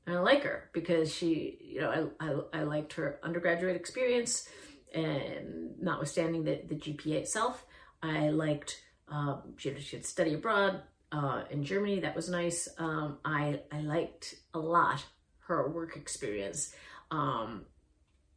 I 0.08 0.14
like 0.14 0.44
her 0.44 0.70
because 0.74 1.14
she, 1.14 1.58
you 1.62 1.82
know, 1.82 2.12
I, 2.20 2.26
I, 2.26 2.60
I 2.62 2.64
liked 2.64 2.94
her 2.94 3.20
undergraduate 3.22 3.76
experience 3.76 4.48
and 4.94 5.80
notwithstanding 5.80 6.44
the, 6.44 6.62
the 6.68 6.76
GPA 6.76 7.16
itself, 7.16 7.66
I 8.02 8.30
liked, 8.30 8.82
um, 9.08 9.54
she, 9.58 9.70
had, 9.70 9.82
she 9.82 9.96
had 9.98 10.06
study 10.06 10.34
abroad 10.34 10.82
uh, 11.12 11.44
in 11.50 11.64
Germany. 11.64 12.00
That 12.00 12.16
was 12.16 12.30
nice. 12.30 12.68
Um, 12.78 13.20
I, 13.24 13.62
I 13.72 13.82
liked 13.82 14.36
a 14.54 14.60
lot 14.60 15.06
her 15.48 15.70
work 15.70 15.96
experience. 15.98 16.74
Um, 17.12 17.66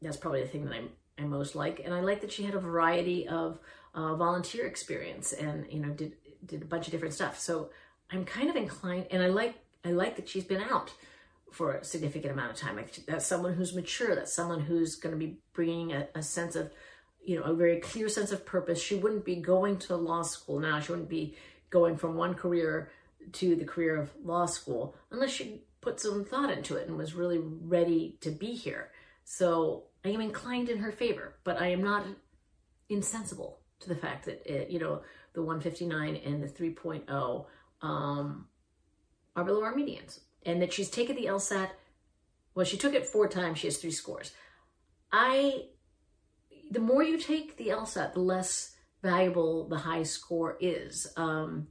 that's 0.05 0.17
probably 0.17 0.43
the 0.43 0.49
thing 0.49 0.65
that 0.67 0.75
I'm, 0.75 0.91
I 1.19 1.23
most 1.23 1.55
like. 1.55 1.81
And 1.85 1.93
I 1.95 2.01
like 2.01 2.21
that 2.21 2.33
she 2.33 2.45
had 2.45 2.55
a 2.55 2.61
variety 2.61 3.27
of 3.29 3.59
uh, 3.95 4.15
volunteer 4.15 4.67
experience 4.67 5.33
and, 5.33 5.67
you 5.71 5.81
know, 5.81 5.91
did, 5.91 6.15
did 6.45 6.63
a 6.63 6.67
bunch 6.67 6.87
of 6.87 6.93
different 6.93 7.15
stuff. 7.15 7.39
So 7.39 7.71
I'm 8.11 8.25
kind 8.25 8.51
of 8.51 8.57
inclined, 8.57 9.07
and 9.11 9.23
I 9.23 9.29
like, 9.29 9.55
I 9.85 9.93
like 9.93 10.17
that 10.17 10.29
she's 10.29 10.45
been 10.45 10.61
out 10.61 10.93
for 11.53 11.75
a 11.75 11.85
significant 11.85 12.33
amount 12.33 12.51
of 12.51 12.57
time. 12.57 12.77
Like 12.77 12.93
that's 13.07 13.27
someone 13.27 13.55
who's 13.55 13.75
mature. 13.75 14.15
That's 14.15 14.33
someone 14.33 14.61
who's 14.61 14.97
going 14.97 15.13
to 15.13 15.19
be 15.19 15.39
bringing 15.53 15.93
a, 15.93 16.09
a 16.15 16.23
sense 16.23 16.57
of, 16.57 16.73
you 17.25 17.37
know, 17.37 17.45
a 17.45 17.55
very 17.55 17.79
clear 17.81 18.09
sense 18.09 18.33
of 18.33 18.45
purpose. 18.45 18.83
She 18.83 18.97
wouldn't 18.97 19.25
be 19.25 19.37
going 19.37 19.79
to 19.79 19.97
law 19.97 20.23
school 20.23 20.59
now. 20.59 20.81
She 20.81 20.91
wouldn't 20.91 21.09
be 21.09 21.37
going 21.71 21.97
from 21.97 22.17
one 22.17 22.35
career 22.35 22.91
to 23.33 23.57
the 23.57 23.65
career 23.65 23.97
of 23.97 24.11
law 24.23 24.47
school 24.47 24.97
unless 25.11 25.31
she 25.31 25.63
put 25.81 26.01
some 26.01 26.25
thought 26.25 26.51
into 26.51 26.77
it 26.77 26.89
and 26.89 26.97
was 26.97 27.15
really 27.15 27.39
ready 27.39 28.17
to 28.21 28.31
be 28.31 28.55
here. 28.55 28.91
So 29.25 29.85
I 30.05 30.11
am 30.11 30.21
inclined 30.21 30.69
in 30.69 30.79
her 30.79 30.93
favor, 30.93 31.37
but 31.45 31.61
I 31.61 31.69
am 31.69 31.83
not 31.83 32.07
insensible 32.89 33.61
to 33.81 33.89
the 33.89 33.97
fact 33.97 34.27
that, 34.27 34.43
it, 34.47 34.71
you 34.71 34.79
know, 34.79 35.03
the 35.33 35.43
159 35.43 36.17
and 36.17 36.43
the 36.43 36.47
3.0 36.47 37.47
um, 37.83 38.47
are 39.35 39.45
below 39.45 39.63
our 39.63 39.75
medians. 39.75 40.21
And 40.47 40.61
that 40.61 40.73
she's 40.73 40.91
taken 40.91 41.17
the 41.17 41.27
LSAT, 41.27 41.71
well, 42.55 42.67
she 42.67 42.77
took 42.77 42.95
it 42.95 43.07
four 43.07 43.27
times, 43.29 43.59
she 43.59 43.67
has 43.67 43.79
three 43.79 43.91
scores. 43.91 44.33
I, 45.11 45.67
the 46.71 46.81
more 46.81 47.03
you 47.03 47.19
take 47.19 47.57
the 47.57 47.69
LSAT, 47.69 48.13
the 48.13 48.21
less 48.21 48.77
valuable 49.03 49.69
the 49.69 49.79
high 49.79 50.03
score 50.03 50.57
is. 50.61 51.07
Um, 51.17 51.69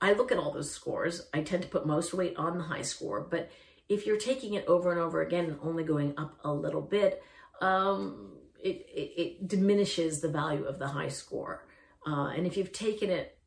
I 0.00 0.12
look 0.12 0.30
at 0.30 0.38
all 0.38 0.52
those 0.52 0.70
scores. 0.70 1.28
I 1.32 1.42
tend 1.42 1.62
to 1.62 1.68
put 1.68 1.86
most 1.86 2.12
weight 2.12 2.36
on 2.36 2.58
the 2.58 2.64
high 2.64 2.82
score, 2.82 3.26
but 3.28 3.50
if 3.88 4.06
you're 4.06 4.18
taking 4.18 4.54
it 4.54 4.64
over 4.66 4.90
and 4.90 5.00
over 5.00 5.22
again 5.22 5.44
and 5.46 5.58
only 5.62 5.84
going 5.84 6.14
up 6.16 6.38
a 6.44 6.52
little 6.52 6.80
bit, 6.80 7.22
um, 7.60 8.32
it, 8.62 8.86
it, 8.94 9.20
it, 9.20 9.48
diminishes 9.48 10.20
the 10.20 10.28
value 10.28 10.64
of 10.64 10.78
the 10.78 10.88
high 10.88 11.08
score. 11.08 11.66
Uh, 12.06 12.28
and 12.28 12.46
if 12.46 12.56
you've 12.56 12.72
taken 12.72 13.10
it 13.10 13.38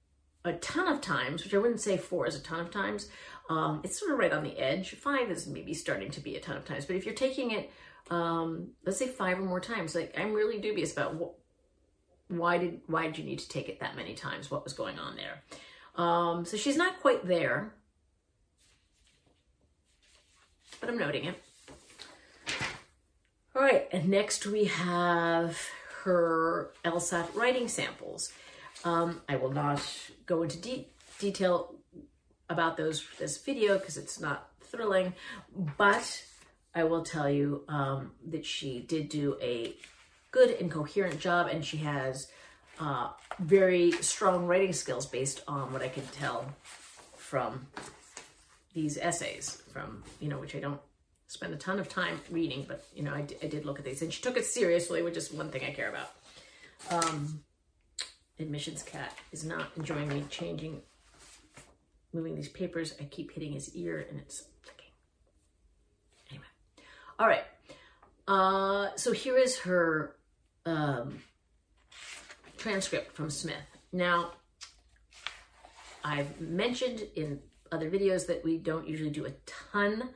a 0.45 0.53
ton 0.53 0.87
of 0.87 1.01
times, 1.01 1.43
which 1.43 1.53
I 1.53 1.57
wouldn't 1.57 1.81
say 1.81 1.97
four 1.97 2.27
is 2.27 2.35
a 2.35 2.41
ton 2.41 2.59
of 2.59 2.71
times, 2.71 3.09
um, 3.49 3.81
it's 3.83 3.99
sort 3.99 4.11
of 4.11 4.19
right 4.19 4.31
on 4.31 4.43
the 4.43 4.57
edge. 4.59 4.91
Five 4.95 5.31
is 5.31 5.47
maybe 5.47 5.73
starting 5.73 6.11
to 6.11 6.21
be 6.21 6.35
a 6.35 6.39
ton 6.39 6.57
of 6.57 6.65
times. 6.65 6.85
But 6.85 6.95
if 6.95 7.05
you're 7.05 7.15
taking 7.15 7.51
it, 7.51 7.71
um, 8.09 8.69
let's 8.85 8.99
say 8.99 9.07
five 9.07 9.39
or 9.39 9.43
more 9.43 9.59
times, 9.59 9.95
like 9.95 10.13
I'm 10.17 10.33
really 10.33 10.59
dubious 10.59 10.93
about 10.93 11.15
what, 11.15 11.33
why 12.29 12.57
did 12.57 12.81
why 12.87 13.05
did 13.07 13.17
you 13.17 13.23
need 13.23 13.39
to 13.39 13.49
take 13.49 13.69
it 13.69 13.79
that 13.79 13.95
many 13.95 14.13
times? 14.13 14.51
What 14.51 14.63
was 14.63 14.73
going 14.73 14.99
on 14.99 15.15
there? 15.15 15.43
Um, 15.95 16.45
so 16.45 16.57
she's 16.57 16.77
not 16.77 16.99
quite 17.01 17.25
there 17.25 17.73
but 20.79 20.89
I'm 20.89 20.97
noting 20.97 21.25
it. 21.25 21.43
All 23.55 23.61
right, 23.61 23.87
and 23.91 24.07
next 24.09 24.45
we 24.45 24.65
have 24.65 25.57
her 26.03 26.71
LSAT 26.85 27.35
writing 27.35 27.67
samples. 27.67 28.31
Um, 28.83 29.21
I 29.27 29.35
will 29.35 29.51
not 29.51 29.81
go 30.25 30.43
into 30.43 30.57
de 30.57 30.87
detail 31.19 31.73
about 32.49 32.77
those 32.77 33.05
this 33.17 33.37
video 33.37 33.77
because 33.77 33.97
it's 33.97 34.19
not 34.19 34.49
thrilling, 34.61 35.13
but 35.77 36.23
I 36.75 36.83
will 36.83 37.03
tell 37.03 37.29
you 37.29 37.63
um, 37.67 38.11
that 38.27 38.45
she 38.45 38.79
did 38.79 39.09
do 39.09 39.37
a 39.41 39.75
good 40.31 40.51
and 40.51 40.69
coherent 40.69 41.19
job 41.19 41.47
and 41.47 41.65
she 41.65 41.77
has 41.77 42.27
uh, 42.79 43.09
very 43.39 43.91
strong 43.93 44.45
writing 44.45 44.73
skills 44.73 45.07
based 45.07 45.43
on 45.47 45.73
what 45.73 45.81
I 45.81 45.87
can 45.87 46.05
tell 46.07 46.45
from 47.15 47.67
these 48.73 48.97
essays 48.97 49.61
from, 49.71 50.03
you 50.19 50.27
know, 50.27 50.37
which 50.37 50.55
I 50.55 50.59
don't 50.59 50.79
spend 51.27 51.53
a 51.53 51.57
ton 51.57 51.79
of 51.79 51.89
time 51.89 52.19
reading, 52.31 52.65
but, 52.67 52.85
you 52.95 53.03
know, 53.03 53.13
I, 53.13 53.21
d- 53.21 53.35
I 53.43 53.47
did 53.47 53.65
look 53.65 53.79
at 53.79 53.85
these 53.85 54.01
and 54.01 54.13
she 54.13 54.21
took 54.21 54.37
it 54.37 54.45
seriously, 54.45 55.01
which 55.01 55.17
is 55.17 55.31
one 55.31 55.49
thing 55.49 55.63
I 55.63 55.71
care 55.71 55.89
about. 55.89 56.11
Um, 56.89 57.43
admissions 58.39 58.83
cat 58.83 59.13
is 59.31 59.43
not 59.43 59.71
enjoying 59.75 60.07
me 60.09 60.23
changing, 60.29 60.81
moving 62.13 62.35
these 62.35 62.49
papers. 62.49 62.93
I 62.99 63.05
keep 63.05 63.31
hitting 63.31 63.53
his 63.53 63.75
ear 63.75 64.05
and 64.09 64.19
it's 64.19 64.43
flicking. 64.61 64.91
Anyway, 66.29 66.45
all 67.19 67.27
right. 67.27 67.45
Uh, 68.27 68.95
so 68.95 69.11
here 69.11 69.37
is 69.37 69.57
her 69.59 70.15
um, 70.65 71.19
transcript 72.57 73.13
from 73.13 73.29
Smith. 73.29 73.55
Now, 73.91 74.31
I've 76.03 76.39
mentioned 76.39 77.03
in 77.15 77.39
other 77.71 77.89
videos 77.89 78.27
that 78.27 78.43
we 78.43 78.57
don't 78.57 78.87
usually 78.87 79.09
do 79.09 79.25
a 79.25 79.33
ton 79.45 80.09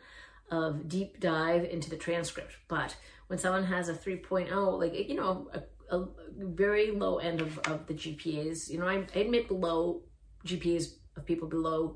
of 0.49 0.87
deep 0.87 1.19
dive 1.19 1.63
into 1.63 1.89
the 1.89 1.97
transcript, 1.97 2.55
but 2.67 2.95
when 3.27 3.39
someone 3.39 3.63
has 3.63 3.87
a 3.87 3.93
3.0, 3.93 4.79
like, 4.79 5.09
you 5.09 5.15
know, 5.15 5.49
a, 5.53 5.95
a 5.95 6.07
very 6.37 6.91
low 6.91 7.19
end 7.19 7.39
of, 7.39 7.57
of 7.59 7.87
the 7.87 7.93
GPAs, 7.93 8.69
you 8.69 8.77
know, 8.77 8.85
I, 8.85 9.05
I 9.15 9.19
admit 9.19 9.47
below 9.47 10.01
GPAs 10.45 10.95
of 11.15 11.25
people 11.25 11.47
below 11.47 11.95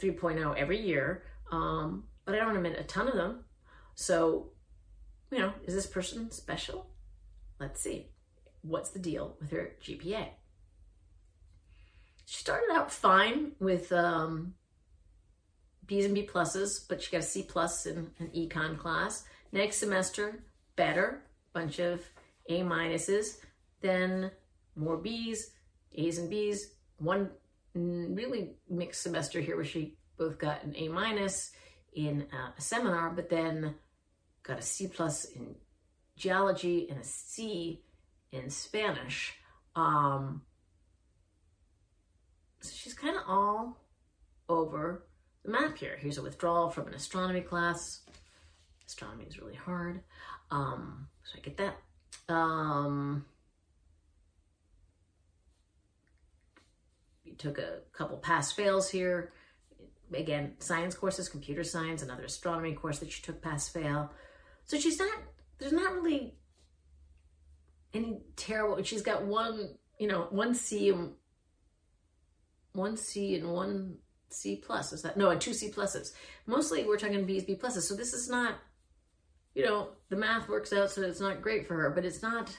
3.0 0.00 0.56
every 0.56 0.80
year, 0.80 1.24
um, 1.50 2.04
but 2.24 2.34
I 2.34 2.38
don't 2.38 2.56
admit 2.56 2.78
a 2.78 2.84
ton 2.84 3.08
of 3.08 3.14
them. 3.14 3.44
So, 3.94 4.52
you 5.30 5.38
know, 5.38 5.52
is 5.64 5.74
this 5.74 5.86
person 5.86 6.30
special? 6.30 6.86
Let's 7.60 7.80
see. 7.80 8.08
What's 8.62 8.90
the 8.90 8.98
deal 8.98 9.36
with 9.40 9.50
her 9.50 9.72
GPA? 9.82 10.28
She 12.24 12.38
started 12.38 12.70
out 12.72 12.90
fine 12.90 13.52
with 13.58 13.92
um, 13.92 14.54
B's 15.92 16.06
and 16.06 16.14
B 16.14 16.26
pluses, 16.26 16.88
but 16.88 17.02
she 17.02 17.12
got 17.12 17.20
a 17.20 17.22
C 17.22 17.42
plus 17.42 17.84
in 17.84 18.10
an 18.18 18.30
econ 18.34 18.78
class. 18.78 19.24
Next 19.52 19.76
semester, 19.76 20.42
better, 20.74 21.22
bunch 21.52 21.80
of 21.80 22.00
A 22.48 22.62
minuses, 22.62 23.36
then 23.82 24.30
more 24.74 24.96
B's, 24.96 25.50
A's 25.94 26.16
and 26.16 26.30
B's, 26.30 26.72
one 26.96 27.28
really 27.74 28.52
mixed 28.70 29.02
semester 29.02 29.38
here 29.38 29.54
where 29.54 29.66
she 29.66 29.98
both 30.16 30.38
got 30.38 30.64
an 30.64 30.74
A 30.78 30.88
minus 30.88 31.52
in 31.92 32.26
a 32.56 32.58
seminar, 32.58 33.10
but 33.10 33.28
then 33.28 33.74
got 34.42 34.58
a 34.58 34.62
C 34.62 34.86
plus 34.86 35.26
in 35.26 35.56
geology 36.16 36.88
and 36.88 37.00
a 37.00 37.04
C 37.04 37.82
in 38.30 38.48
Spanish. 38.48 39.34
Um, 39.76 40.40
so 42.62 42.70
she's 42.74 42.94
kind 42.94 43.14
of 43.14 43.24
all 43.28 43.76
over 44.48 45.04
map 45.44 45.76
here. 45.76 45.96
Here's 45.98 46.18
a 46.18 46.22
withdrawal 46.22 46.70
from 46.70 46.86
an 46.86 46.94
astronomy 46.94 47.40
class. 47.40 48.00
Astronomy 48.86 49.24
is 49.24 49.38
really 49.38 49.54
hard. 49.54 50.02
Um, 50.50 51.08
so 51.24 51.38
I 51.38 51.40
get 51.40 51.56
that. 51.58 52.32
Um, 52.32 53.24
you 57.24 57.34
took 57.34 57.58
a 57.58 57.80
couple 57.92 58.16
pass 58.18 58.52
fails 58.52 58.90
here. 58.90 59.32
Again, 60.14 60.54
science 60.58 60.94
courses, 60.94 61.28
computer 61.28 61.64
science, 61.64 62.02
another 62.02 62.24
astronomy 62.24 62.74
course 62.74 62.98
that 62.98 63.10
she 63.10 63.22
took 63.22 63.40
pass 63.40 63.68
fail. 63.68 64.10
So 64.66 64.78
she's 64.78 64.98
not, 64.98 65.14
there's 65.58 65.72
not 65.72 65.94
really 65.94 66.34
any 67.94 68.20
terrible, 68.36 68.82
she's 68.82 69.02
got 69.02 69.24
one, 69.24 69.76
you 69.98 70.06
know, 70.06 70.26
one 70.30 70.54
C 70.54 70.90
and 70.90 71.12
one 72.72 72.96
C 72.96 73.36
and 73.36 73.50
one 73.50 73.96
C 74.32 74.56
plus. 74.56 74.92
Is 74.92 75.02
that 75.02 75.16
no, 75.16 75.36
two 75.36 75.54
C 75.54 75.70
pluses. 75.70 76.12
Mostly 76.46 76.84
we're 76.84 76.98
talking 76.98 77.24
B's, 77.24 77.44
B 77.44 77.56
pluses. 77.56 77.82
So 77.82 77.94
this 77.94 78.12
is 78.12 78.28
not, 78.28 78.54
you 79.54 79.64
know, 79.64 79.90
the 80.08 80.16
math 80.16 80.48
works 80.48 80.72
out 80.72 80.90
so 80.90 81.02
it's 81.02 81.20
not 81.20 81.42
great 81.42 81.66
for 81.66 81.74
her, 81.74 81.90
but 81.90 82.04
it's 82.04 82.22
not 82.22 82.56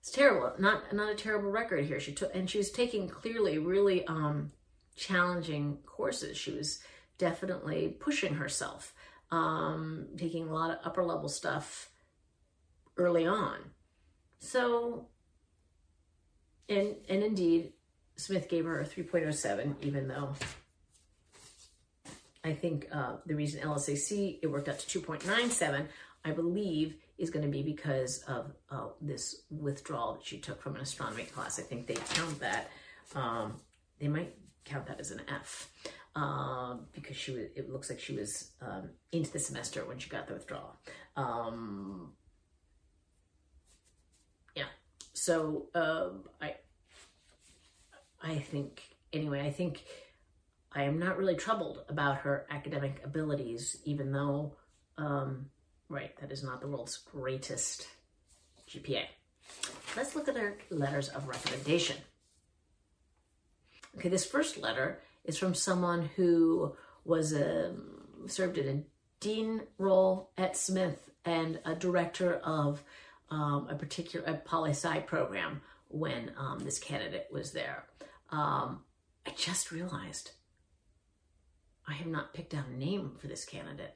it's 0.00 0.10
terrible. 0.10 0.52
Not 0.58 0.92
not 0.92 1.10
a 1.10 1.14
terrible 1.14 1.50
record 1.50 1.86
here. 1.86 1.98
She 1.98 2.12
took 2.12 2.34
and 2.34 2.48
she 2.48 2.58
was 2.58 2.70
taking 2.70 3.08
clearly 3.08 3.58
really 3.58 4.06
um 4.06 4.52
challenging 4.96 5.78
courses. 5.86 6.36
She 6.36 6.52
was 6.52 6.80
definitely 7.18 7.96
pushing 8.00 8.34
herself, 8.34 8.92
um, 9.30 10.08
taking 10.16 10.48
a 10.48 10.52
lot 10.52 10.70
of 10.70 10.78
upper 10.84 11.04
level 11.04 11.28
stuff 11.28 11.90
early 12.96 13.26
on. 13.26 13.58
So 14.38 15.08
and 16.68 16.96
and 17.08 17.22
indeed 17.22 17.72
Smith 18.16 18.48
gave 18.48 18.64
her 18.64 18.80
a 18.80 18.84
3.07, 18.84 19.74
even 19.82 20.08
though 20.08 20.34
I 22.44 22.52
think 22.52 22.88
uh, 22.92 23.16
the 23.24 23.34
reason 23.34 23.62
LSAC 23.62 24.38
it 24.42 24.46
worked 24.46 24.68
out 24.68 24.78
to 24.78 25.00
2.97, 25.00 25.86
I 26.24 26.30
believe, 26.30 26.96
is 27.16 27.30
going 27.30 27.44
to 27.44 27.50
be 27.50 27.62
because 27.62 28.18
of 28.28 28.52
uh, 28.70 28.88
this 29.00 29.42
withdrawal 29.50 30.14
that 30.14 30.26
she 30.26 30.38
took 30.38 30.60
from 30.60 30.74
an 30.76 30.82
astronomy 30.82 31.24
class. 31.24 31.58
I 31.58 31.62
think 31.62 31.86
they 31.86 31.94
count 31.94 32.40
that. 32.40 32.70
Um, 33.14 33.54
they 33.98 34.08
might 34.08 34.34
count 34.64 34.86
that 34.86 35.00
as 35.00 35.10
an 35.10 35.22
F 35.28 35.70
uh, 36.14 36.76
because 36.92 37.16
she 37.16 37.32
was. 37.32 37.44
It 37.56 37.70
looks 37.70 37.88
like 37.88 38.00
she 38.00 38.14
was 38.14 38.50
um, 38.60 38.90
into 39.12 39.30
the 39.30 39.38
semester 39.38 39.84
when 39.86 39.98
she 39.98 40.10
got 40.10 40.26
the 40.26 40.34
withdrawal. 40.34 40.76
Um, 41.16 42.12
yeah. 44.54 44.64
So 45.14 45.66
um, 45.74 46.24
I. 46.42 46.56
I 48.22 48.38
think 48.38 48.82
anyway. 49.12 49.40
I 49.46 49.50
think 49.50 49.84
I 50.74 50.82
am 50.84 50.98
not 50.98 51.16
really 51.16 51.36
troubled 51.36 51.84
about 51.88 52.18
her 52.18 52.46
academic 52.50 53.00
abilities, 53.04 53.76
even 53.84 54.12
though, 54.12 54.56
um, 54.98 55.46
right, 55.88 56.16
that 56.20 56.32
is 56.32 56.42
not 56.42 56.60
the 56.60 56.66
world's 56.66 56.96
greatest 56.96 57.86
GPA. 58.68 59.04
Let's 59.96 60.16
look 60.16 60.28
at 60.28 60.36
her 60.36 60.56
letters 60.70 61.08
of 61.10 61.28
recommendation. 61.28 61.96
Okay, 63.96 64.08
this 64.08 64.26
first 64.26 64.58
letter 64.58 65.00
is 65.24 65.38
from 65.38 65.54
someone 65.54 66.10
who 66.16 66.74
was 67.04 67.32
a, 67.32 67.68
um, 67.68 68.26
served 68.26 68.58
in 68.58 68.68
a 68.76 68.82
dean 69.20 69.62
role 69.78 70.30
at 70.36 70.56
Smith 70.56 71.10
and 71.24 71.60
a 71.64 71.74
director 71.76 72.34
of 72.36 72.82
um, 73.30 73.68
a 73.70 73.74
particular 73.74 74.26
a 74.26 74.34
poli 74.34 74.70
sci 74.70 74.98
program 75.00 75.60
when 75.88 76.32
um, 76.36 76.58
this 76.58 76.78
candidate 76.78 77.28
was 77.30 77.52
there. 77.52 77.84
Um, 78.30 78.82
I 79.26 79.30
just 79.36 79.70
realized 79.70 80.32
I 81.86 81.92
have 81.94 82.06
not 82.06 82.34
picked 82.34 82.54
out 82.54 82.66
a 82.66 82.76
name 82.76 83.12
for 83.18 83.26
this 83.26 83.44
candidate. 83.44 83.94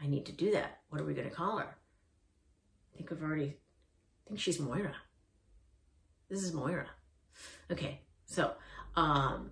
I 0.00 0.06
need 0.06 0.26
to 0.26 0.32
do 0.32 0.52
that. 0.52 0.80
What 0.88 1.00
are 1.00 1.04
we 1.04 1.14
going 1.14 1.28
to 1.28 1.34
call 1.34 1.58
her? 1.58 1.76
I 2.92 2.96
think 2.96 3.12
I've 3.12 3.22
already, 3.22 3.56
I 4.26 4.28
think 4.28 4.40
she's 4.40 4.60
Moira. 4.60 4.94
This 6.28 6.42
is 6.42 6.52
Moira. 6.52 6.86
Okay, 7.70 8.00
so, 8.26 8.52
um, 8.96 9.50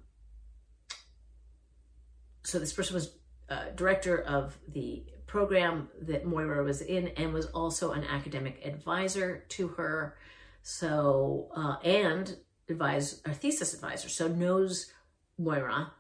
so 2.44 2.59
this 2.59 2.72
person 2.72 2.94
was 2.94 3.14
uh, 3.48 3.70
director 3.74 4.20
of 4.20 4.57
the 4.68 5.05
program 5.27 5.88
that 6.03 6.24
Moira 6.24 6.62
was 6.64 6.81
in 6.83 7.09
and 7.09 7.33
was 7.33 7.46
also 7.46 7.92
an 7.92 8.05
academic 8.05 8.64
advisor 8.64 9.44
to 9.51 9.68
her. 9.68 10.16
So, 10.62 11.48
uh, 11.55 11.77
and 11.85 12.37
advise 12.68 13.22
a 13.24 13.33
thesis 13.33 13.74
advisor. 13.74 14.09
So 14.09 14.29
knows 14.29 14.92
Moira 15.38 15.92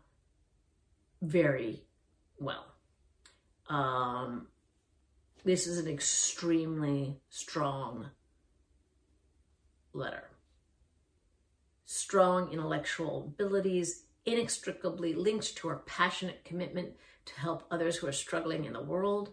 very 1.22 1.82
well. 2.38 2.66
Um, 3.68 4.48
this 5.44 5.66
is 5.66 5.78
an 5.78 5.88
extremely 5.88 7.16
strong 7.30 8.06
letter. 9.92 10.24
Strong 11.84 12.52
intellectual 12.52 13.32
abilities, 13.34 14.04
inextricably 14.26 15.14
linked 15.14 15.56
to 15.56 15.68
her 15.68 15.82
passionate 15.86 16.44
commitment 16.44 16.94
to 17.24 17.40
help 17.40 17.66
others 17.70 17.96
who 17.96 18.06
are 18.06 18.12
struggling 18.12 18.64
in 18.64 18.72
the 18.72 18.82
world. 18.82 19.32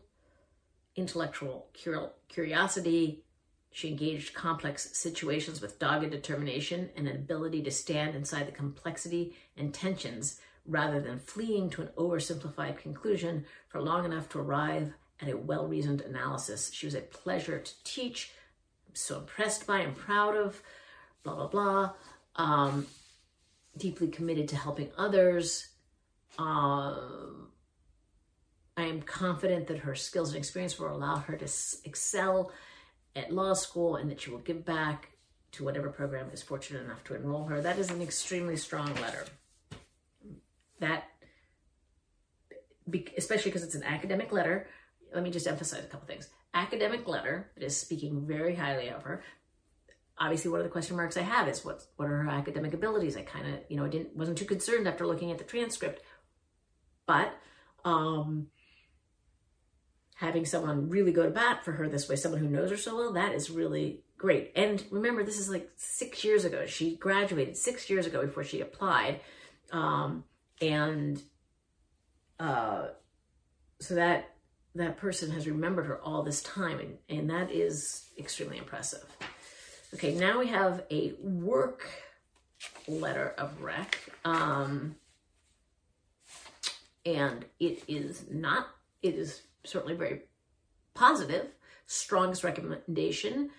Intellectual 0.95 1.67
cur- 1.84 2.12
curiosity. 2.30 3.24
She 3.71 3.89
engaged 3.89 4.34
complex 4.34 4.98
situations 4.98 5.60
with 5.60 5.80
dogged 5.80 6.12
determination 6.12 6.91
and 6.95 7.10
an 7.10 7.15
ability 7.15 7.62
to 7.63 7.71
stand 7.71 8.15
inside 8.15 8.48
the 8.48 8.54
complexity 8.54 9.36
and 9.58 9.74
tensions 9.74 10.39
rather 10.67 10.99
than 10.99 11.19
fleeing 11.19 11.69
to 11.69 11.82
an 11.82 11.89
oversimplified 11.97 12.78
conclusion 12.78 13.45
for 13.67 13.82
long 13.82 14.06
enough 14.06 14.30
to 14.30 14.39
arrive 14.39 14.93
at 15.21 15.30
a 15.30 15.38
well 15.38 15.67
reasoned 15.67 16.01
analysis. 16.01 16.71
She 16.73 16.86
was 16.86 16.95
a 16.95 17.01
pleasure 17.01 17.60
to 17.60 17.84
teach. 17.84 18.32
I'm 18.88 18.95
so 18.95 19.19
impressed 19.19 19.67
by 19.67 19.80
and 19.80 19.95
proud 19.95 20.36
of, 20.36 20.62
blah, 21.23 21.36
blah, 21.36 21.47
blah. 21.47 21.93
Um, 22.36 22.88
deeply 23.78 24.08
committed 24.08 24.47
to 24.49 24.56
helping 24.56 24.91
others. 24.97 25.69
Um, 26.38 27.49
I 28.78 28.84
am 28.84 29.01
confident 29.01 29.67
that 29.67 29.80
her 29.80 29.95
skills 29.95 30.30
and 30.30 30.38
experience 30.38 30.78
will 30.78 30.93
allow 30.93 31.17
her 31.17 31.38
to 31.38 31.47
excel 31.86 32.51
at 33.15 33.32
law 33.32 33.54
school 33.54 33.95
and 33.95 34.12
that 34.12 34.19
she 34.19 34.32
will 34.32 34.39
give 34.39 34.65
back 34.65 35.12
to 35.54 35.63
whatever 35.63 35.89
program 35.89 36.30
is 36.34 36.41
fortunate 36.41 36.84
enough 36.84 37.04
to 37.06 37.15
enroll 37.15 37.45
her. 37.45 37.62
That 37.62 37.80
is 37.80 37.89
an 37.89 38.01
extremely 38.01 38.58
strong 38.58 38.93
letter. 38.95 39.25
That, 40.80 41.06
especially 43.18 43.52
because 43.52 43.64
it's 43.64 43.76
an 43.76 43.84
academic 43.84 44.32
letter, 44.32 44.68
let 45.14 45.24
me 45.24 45.32
just 45.32 45.48
emphasize 45.48 45.84
a 45.84 45.88
couple 45.88 46.08
things. 46.08 46.30
Academic 46.54 47.08
letter 47.08 47.52
that 47.56 47.64
is 47.64 47.78
speaking 47.78 48.26
very 48.26 48.56
highly 48.56 48.90
of 48.90 49.04
her. 49.04 49.24
Obviously, 50.18 50.52
one 50.52 50.60
of 50.60 50.66
the 50.66 50.72
question 50.72 50.96
marks 50.96 51.18
I 51.18 51.22
have 51.22 51.48
is 51.48 51.66
what 51.66 51.84
what 51.98 52.08
are 52.08 52.24
her 52.24 52.30
academic 52.30 52.74
abilities? 52.74 53.18
I 53.18 53.22
kind 53.22 53.48
of 53.54 53.60
you 53.68 53.76
know 53.76 53.86
I 53.86 53.90
didn't 53.90 54.16
wasn't 54.16 54.38
too 54.38 54.46
concerned 54.46 54.88
after 54.88 55.06
looking 55.06 55.32
at 55.32 55.38
the 55.38 55.44
transcript, 55.44 56.02
but 57.06 57.34
um, 57.84 58.48
having 60.16 60.46
someone 60.46 60.90
really 60.90 61.12
go 61.12 61.24
to 61.24 61.30
bat 61.30 61.66
for 61.66 61.74
her 61.74 61.90
this 61.90 62.08
way, 62.08 62.16
someone 62.16 62.40
who 62.40 62.48
knows 62.48 62.70
her 62.70 62.78
so 62.78 62.96
well, 62.96 63.14
that 63.14 63.34
is 63.34 63.50
really 63.50 64.04
great. 64.18 64.52
And 64.56 64.84
remember, 64.90 65.24
this 65.24 65.40
is 65.40 65.50
like 65.50 65.70
six 65.76 66.24
years 66.24 66.46
ago. 66.46 66.66
She 66.66 66.96
graduated 66.96 67.58
six 67.58 67.90
years 67.90 68.06
ago 68.06 68.26
before 68.26 68.44
she 68.44 68.62
applied. 68.62 69.20
Um, 69.72 70.24
and 70.62 71.22
uh, 72.39 72.88
so 73.80 73.96
that 73.96 74.32
that 74.76 74.98
person 74.98 75.32
has 75.32 75.48
remembered 75.48 75.86
her 75.86 76.02
all 76.02 76.24
this 76.24 76.44
time, 76.44 76.80
and, 76.80 76.98
and 77.08 77.30
that 77.30 77.52
is 77.52 78.10
extremely 78.18 78.58
impressive. 78.58 79.06
Okay, 79.94 80.13
now 80.13 80.39
we 80.39 80.48
have 80.48 80.84
a 80.91 81.13
work 81.22 81.88
letter 82.88 83.34
of 83.38 83.62
rec. 83.62 83.98
Um, 84.26 84.96
and 87.06 87.46
it 87.60 87.84
is 87.88 88.26
not, 88.32 88.68
it 89.02 89.15
is 89.15 89.44
certainly 89.63 89.96
very 89.96 90.24
positive. 90.94 91.48
Strongest 91.86 92.44
recommendation 92.44 93.52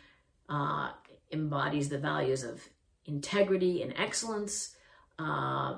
uh, 0.48 0.90
embodies 1.32 1.88
the 1.88 1.98
values 1.98 2.42
of 2.42 2.60
integrity 3.06 3.82
and 3.82 3.94
excellence. 3.96 4.74
Uh, 5.18 5.76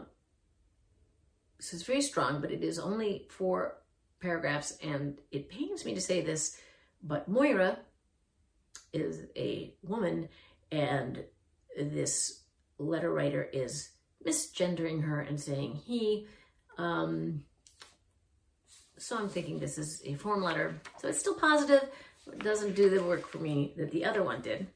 so 1.61 1.75
it's 1.75 1.85
very 1.85 2.03
strong, 2.03 2.41
but 2.41 2.51
it 2.51 2.63
is 2.63 2.79
only 2.79 3.27
four 3.31 3.79
paragraphs, 4.21 4.77
and 4.83 5.19
it 5.31 5.49
pains 5.49 5.85
me 5.85 5.95
to 5.95 6.01
say 6.01 6.21
this, 6.21 6.57
but 7.03 7.29
Moira 7.29 7.79
is 8.93 9.27
a 9.37 9.75
woman, 9.83 10.29
and 10.73 11.25
this 11.77 12.43
letter 12.79 13.13
writer 13.13 13.49
is 13.53 13.91
misgendering 14.25 15.03
her 15.03 15.21
and 15.21 15.41
saying 15.41 15.75
he. 15.75 16.27
Um, 16.77 17.45
so 18.97 19.17
I'm 19.17 19.29
thinking 19.29 19.59
this 19.59 19.79
is 19.79 20.03
a 20.05 20.15
form 20.15 20.43
letter. 20.43 20.75
So 21.01 21.09
it's 21.09 21.21
still 21.21 21.35
positive. 21.35 21.89
It 22.27 22.43
doesn't 22.43 22.75
do 22.75 22.91
the 22.91 23.03
work 23.03 23.27
for 23.27 23.39
me 23.39 23.75
that 23.77 23.91
the 23.91 24.05
other 24.05 24.23
one 24.23 24.43
did. 24.43 24.67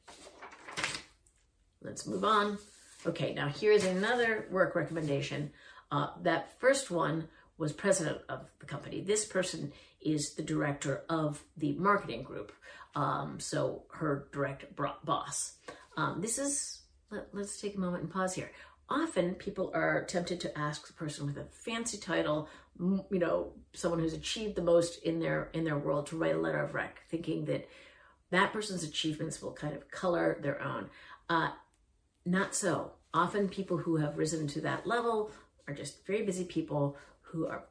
Let's 1.81 2.07
move 2.07 2.23
on. 2.23 2.57
Okay, 3.05 3.33
now 3.33 3.49
here's 3.49 3.83
another 3.83 4.47
work 4.49 4.75
recommendation. 4.75 5.51
Uh, 5.93 6.07
that 6.23 6.59
first 6.59 6.89
one 6.89 7.27
was 7.59 7.71
president 7.71 8.17
of 8.27 8.39
the 8.59 8.65
company. 8.65 8.99
This 8.99 9.25
person 9.25 9.71
is 10.01 10.33
the 10.33 10.41
director 10.41 11.03
of 11.07 11.43
the 11.55 11.73
marketing 11.73 12.23
group. 12.23 12.51
Um, 12.95 13.39
so 13.39 13.83
her 13.91 14.27
direct 14.31 14.75
boss. 14.75 15.53
Um, 15.95 16.19
this 16.19 16.39
is, 16.39 16.81
let, 17.11 17.27
let's 17.31 17.61
take 17.61 17.75
a 17.75 17.79
moment 17.79 18.03
and 18.03 18.11
pause 18.11 18.33
here. 18.33 18.51
Often 18.89 19.35
people 19.35 19.71
are 19.75 20.03
tempted 20.05 20.39
to 20.41 20.57
ask 20.57 20.87
the 20.87 20.93
person 20.93 21.27
with 21.27 21.37
a 21.37 21.45
fancy 21.51 21.99
title, 21.99 22.49
you 22.79 23.19
know, 23.19 23.53
someone 23.73 23.99
who's 23.99 24.13
achieved 24.13 24.55
the 24.55 24.63
most 24.63 25.03
in 25.03 25.19
their 25.19 25.51
in 25.53 25.63
their 25.63 25.77
world 25.77 26.07
to 26.07 26.17
write 26.17 26.35
a 26.35 26.39
letter 26.39 26.61
of 26.61 26.73
rec, 26.73 27.01
thinking 27.09 27.45
that 27.45 27.67
that 28.31 28.51
person's 28.51 28.83
achievements 28.83 29.41
will 29.41 29.53
kind 29.53 29.75
of 29.75 29.89
color 29.91 30.39
their 30.41 30.59
own. 30.61 30.89
Uh, 31.29 31.51
not 32.25 32.55
so. 32.55 32.93
Often 33.13 33.49
people 33.49 33.77
who 33.77 33.97
have 33.97 34.17
risen 34.17 34.47
to 34.47 34.61
that 34.61 34.87
level 34.87 35.31
are 35.67 35.73
just 35.73 36.05
very 36.05 36.23
busy 36.23 36.43
people 36.43 36.97
who 37.21 37.47
are 37.47 37.65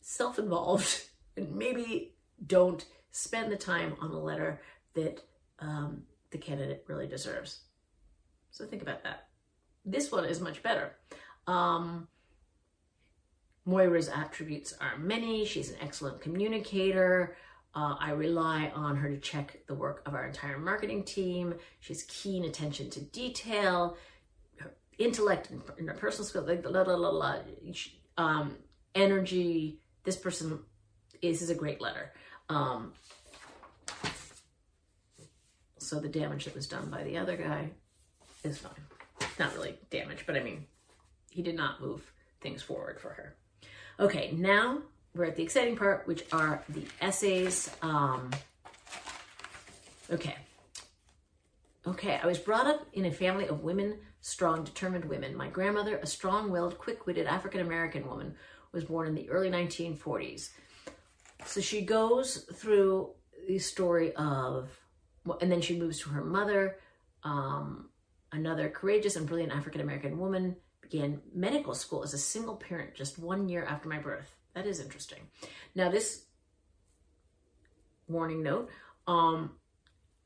self-involved 0.00 1.04
and 1.36 1.54
maybe 1.54 2.14
don't 2.46 2.86
spend 3.10 3.52
the 3.52 3.56
time 3.56 3.94
on 4.00 4.10
a 4.10 4.18
letter 4.18 4.60
that 4.94 5.22
um, 5.58 6.02
the 6.30 6.38
candidate 6.38 6.84
really 6.88 7.06
deserves. 7.06 7.60
So 8.50 8.66
think 8.66 8.82
about 8.82 9.04
that. 9.04 9.28
This 9.84 10.10
one 10.12 10.24
is 10.24 10.40
much 10.40 10.62
better. 10.62 10.96
Um, 11.46 12.08
Moira's 13.64 14.08
attributes 14.08 14.74
are 14.80 14.98
many. 14.98 15.44
She's 15.44 15.70
an 15.70 15.76
excellent 15.80 16.20
communicator. 16.20 17.36
Uh, 17.74 17.94
I 17.98 18.10
rely 18.10 18.70
on 18.74 18.96
her 18.96 19.08
to 19.08 19.18
check 19.18 19.66
the 19.66 19.74
work 19.74 20.02
of 20.04 20.14
our 20.14 20.26
entire 20.26 20.58
marketing 20.58 21.04
team. 21.04 21.54
She 21.80 21.94
has 21.94 22.02
keen 22.02 22.44
attention 22.44 22.90
to 22.90 23.00
detail, 23.00 23.96
intellect 25.04 25.50
and, 25.50 25.86
personal 25.98 26.26
skills, 26.26 26.46
like 26.48 26.62
blah, 26.62 26.84
blah, 26.84 26.96
blah, 26.96 27.10
blah. 27.10 27.36
Um, 28.16 28.56
energy. 28.94 29.78
This 30.04 30.16
person 30.16 30.58
is, 31.20 31.42
is 31.42 31.50
a 31.50 31.54
great 31.54 31.80
letter. 31.80 32.12
Um, 32.48 32.92
so 35.78 36.00
the 36.00 36.08
damage 36.08 36.44
that 36.44 36.54
was 36.54 36.66
done 36.66 36.90
by 36.90 37.04
the 37.04 37.18
other 37.18 37.36
guy 37.36 37.70
is 38.44 38.58
fine. 38.58 38.72
Not 39.38 39.54
really 39.54 39.78
damage, 39.90 40.24
but 40.26 40.36
I 40.36 40.40
mean, 40.40 40.66
he 41.30 41.42
did 41.42 41.56
not 41.56 41.80
move 41.80 42.12
things 42.40 42.62
forward 42.62 43.00
for 43.00 43.10
her. 43.10 43.36
Okay, 43.98 44.32
now 44.32 44.78
we're 45.14 45.26
at 45.26 45.36
the 45.36 45.42
exciting 45.42 45.76
part, 45.76 46.06
which 46.06 46.24
are 46.32 46.62
the 46.68 46.84
essays. 47.00 47.70
Um, 47.82 48.30
okay. 50.10 50.36
Okay, 51.86 52.20
I 52.22 52.26
was 52.26 52.38
brought 52.38 52.66
up 52.66 52.86
in 52.92 53.04
a 53.06 53.10
family 53.10 53.46
of 53.48 53.62
women, 53.62 53.98
strong, 54.22 54.64
determined 54.64 55.04
women. 55.04 55.36
My 55.36 55.48
grandmother, 55.48 55.98
a 55.98 56.06
strong 56.06 56.50
willed, 56.50 56.78
quick 56.78 57.06
witted 57.06 57.26
African 57.26 57.60
American 57.60 58.06
woman, 58.08 58.34
was 58.72 58.84
born 58.84 59.08
in 59.08 59.14
the 59.14 59.28
early 59.28 59.50
1940s. 59.50 60.50
So 61.44 61.60
she 61.60 61.82
goes 61.82 62.46
through 62.54 63.10
the 63.46 63.58
story 63.58 64.14
of, 64.14 64.70
and 65.40 65.52
then 65.52 65.60
she 65.60 65.78
moves 65.78 66.00
to 66.00 66.10
her 66.10 66.24
mother, 66.24 66.78
um, 67.24 67.90
another 68.30 68.68
courageous 68.68 69.16
and 69.16 69.26
brilliant 69.26 69.52
African 69.52 69.80
American 69.80 70.18
woman 70.18 70.56
began 70.80 71.20
medical 71.34 71.74
school 71.74 72.02
as 72.02 72.14
a 72.14 72.18
single 72.18 72.56
parent 72.56 72.94
just 72.94 73.18
one 73.18 73.48
year 73.48 73.64
after 73.64 73.88
my 73.88 73.98
birth. 73.98 74.36
That 74.54 74.66
is 74.66 74.80
interesting. 74.80 75.20
Now, 75.74 75.90
this 75.90 76.26
warning 78.08 78.42
note, 78.42 78.70
um, 79.06 79.52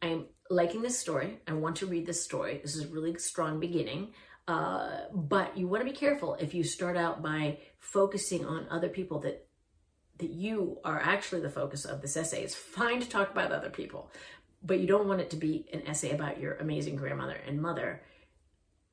I'm 0.02 0.26
liking 0.50 0.82
this 0.82 0.98
story. 0.98 1.40
I 1.46 1.52
want 1.52 1.76
to 1.76 1.87
read 1.87 2.06
this 2.06 2.22
story. 2.22 2.61
This 2.62 2.76
is 2.76 2.85
a 2.85 2.88
really 2.88 3.16
strong 3.18 3.61
beginning. 3.61 4.12
Uh, 4.48 5.06
but 5.12 5.56
you 5.59 5.66
want 5.66 5.85
to 5.85 5.90
be 5.90 5.96
careful 5.96 6.35
if 6.35 6.54
you 6.54 6.62
start 6.62 6.96
out 6.96 7.22
by 7.22 7.59
focusing 7.80 8.44
on 8.44 8.66
other 8.70 8.88
people 8.88 9.20
that 9.20 9.46
that 10.18 10.30
you 10.30 10.78
are 10.82 10.98
actually 10.98 11.42
the 11.42 11.50
focus 11.50 11.85
of 11.85 12.00
this 12.00 12.16
essay. 12.16 12.42
It's 12.42 12.54
fine 12.54 13.00
to 13.00 13.09
talk 13.09 13.30
about 13.30 13.52
other 13.52 13.68
people, 13.68 14.11
but 14.62 14.80
you 14.80 14.87
don't 14.87 15.09
want 15.09 15.20
it 15.20 15.28
to 15.30 15.37
be 15.37 15.66
an 15.74 15.82
essay 15.87 16.12
about 16.12 16.40
your 16.40 16.54
amazing 16.54 16.96
grandmother 16.96 17.38
and 17.46 17.61
mother. 17.61 18.02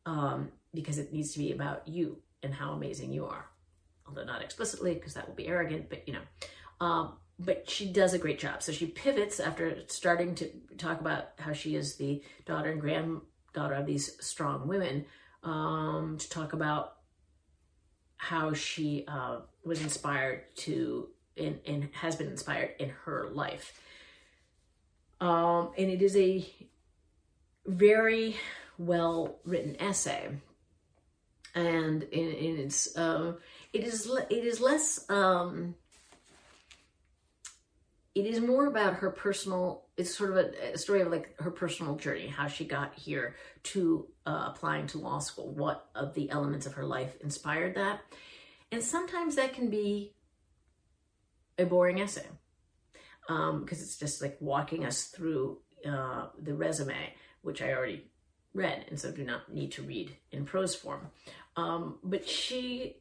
Um, 0.06 0.52
because 0.74 0.98
it 0.98 1.14
needs 1.14 1.32
to 1.34 1.40
be 1.40 1.52
about 1.52 1.88
you 1.88 2.18
and 2.42 2.54
how 2.54 2.72
amazing 2.72 3.14
you 3.14 3.26
are. 3.26 3.46
Although 4.08 4.26
not 4.26 4.42
explicitly, 4.42 4.96
because 4.96 5.14
that 5.14 5.28
will 5.28 5.36
be 5.36 5.48
arrogant, 5.48 5.90
but 5.90 6.06
you 6.08 6.14
know. 6.14 6.22
Um, 6.80 7.14
but 7.40 7.70
she 7.70 7.92
does 7.92 8.14
a 8.14 8.20
great 8.20 8.40
job. 8.40 8.62
So 8.62 8.72
she 8.72 8.88
pivots 8.88 9.40
after 9.40 9.78
starting 9.88 10.36
to 10.36 10.50
talk 10.78 11.02
about 11.02 11.30
how 11.40 11.54
she 11.54 11.76
is 11.76 11.96
the 11.96 12.22
daughter 12.46 12.72
and 12.72 12.80
granddaughter 12.80 13.74
of 13.74 13.86
these 13.86 14.16
strong 14.26 14.68
women 14.68 15.06
um, 15.44 16.18
to 16.20 16.30
talk 16.30 16.54
about 16.54 16.98
how 18.18 18.54
she 18.54 19.04
uh, 19.08 19.40
was 19.66 19.82
inspired 19.82 20.44
to 20.56 21.10
and, 21.36 21.60
and 21.66 21.90
has 21.94 22.16
been 22.16 22.28
inspired 22.28 22.72
in 22.80 22.90
her 22.90 23.30
life. 23.32 23.80
Um, 25.20 25.72
and 25.78 25.90
it 25.90 26.02
is 26.02 26.16
a 26.16 26.46
very 27.66 28.38
well 28.78 29.40
written 29.44 29.76
essay 29.82 30.30
and, 31.56 32.06
it's 32.12 32.98
um, 32.98 33.38
it 33.74 33.84
is 33.84 34.10
it 34.30 34.44
is 34.44 34.60
less 34.60 35.06
um, 35.10 35.76
it 38.16 38.26
is 38.26 38.40
more 38.40 38.68
about 38.68 38.96
her 38.96 39.10
personal 39.10 39.86
it's 39.98 40.16
sort 40.16 40.32
of 40.32 40.38
a, 40.38 40.74
a, 40.74 40.78
story 40.78 41.02
of 41.02 41.12
like 41.12 41.40
her 41.40 41.52
personal 41.52 41.96
journey 41.96 42.28
how 42.28 42.48
she 42.48 42.66
got 42.66 42.94
here 42.96 43.36
to 43.62 44.08
uh, 44.26 44.46
applying 44.48 44.88
to 44.88 44.98
law 44.98 45.20
school 45.20 45.50
what 45.50 45.90
of 45.96 46.14
the 46.14 46.30
elements 46.30 46.66
of 46.66 46.74
her 46.74 46.86
life 46.86 47.16
inspired 47.22 47.76
that. 47.76 48.02
And 48.72 48.84
sometimes 48.84 49.36
that 49.36 49.54
can 49.54 49.70
be 49.70 50.16
a 51.58 51.66
boring 51.66 52.02
essay 52.02 52.26
because 53.28 53.50
um, 53.50 53.66
it's 53.70 53.98
just 53.98 54.22
like 54.22 54.38
walking 54.40 54.86
us 54.86 55.06
through 55.06 55.60
uh, 55.88 56.28
the 56.42 56.56
resume 56.56 57.14
which 57.42 57.62
i 57.62 57.72
already 57.72 58.06
read 58.54 58.86
and 58.90 59.00
so 59.00 59.12
do 59.12 59.24
not 59.24 59.54
need 59.54 59.72
to 59.74 59.84
read 59.84 60.16
in 60.32 60.46
prose 60.46 60.76
form. 60.76 61.10
Um, 61.56 62.00
but 62.04 62.28
she, 62.28 62.98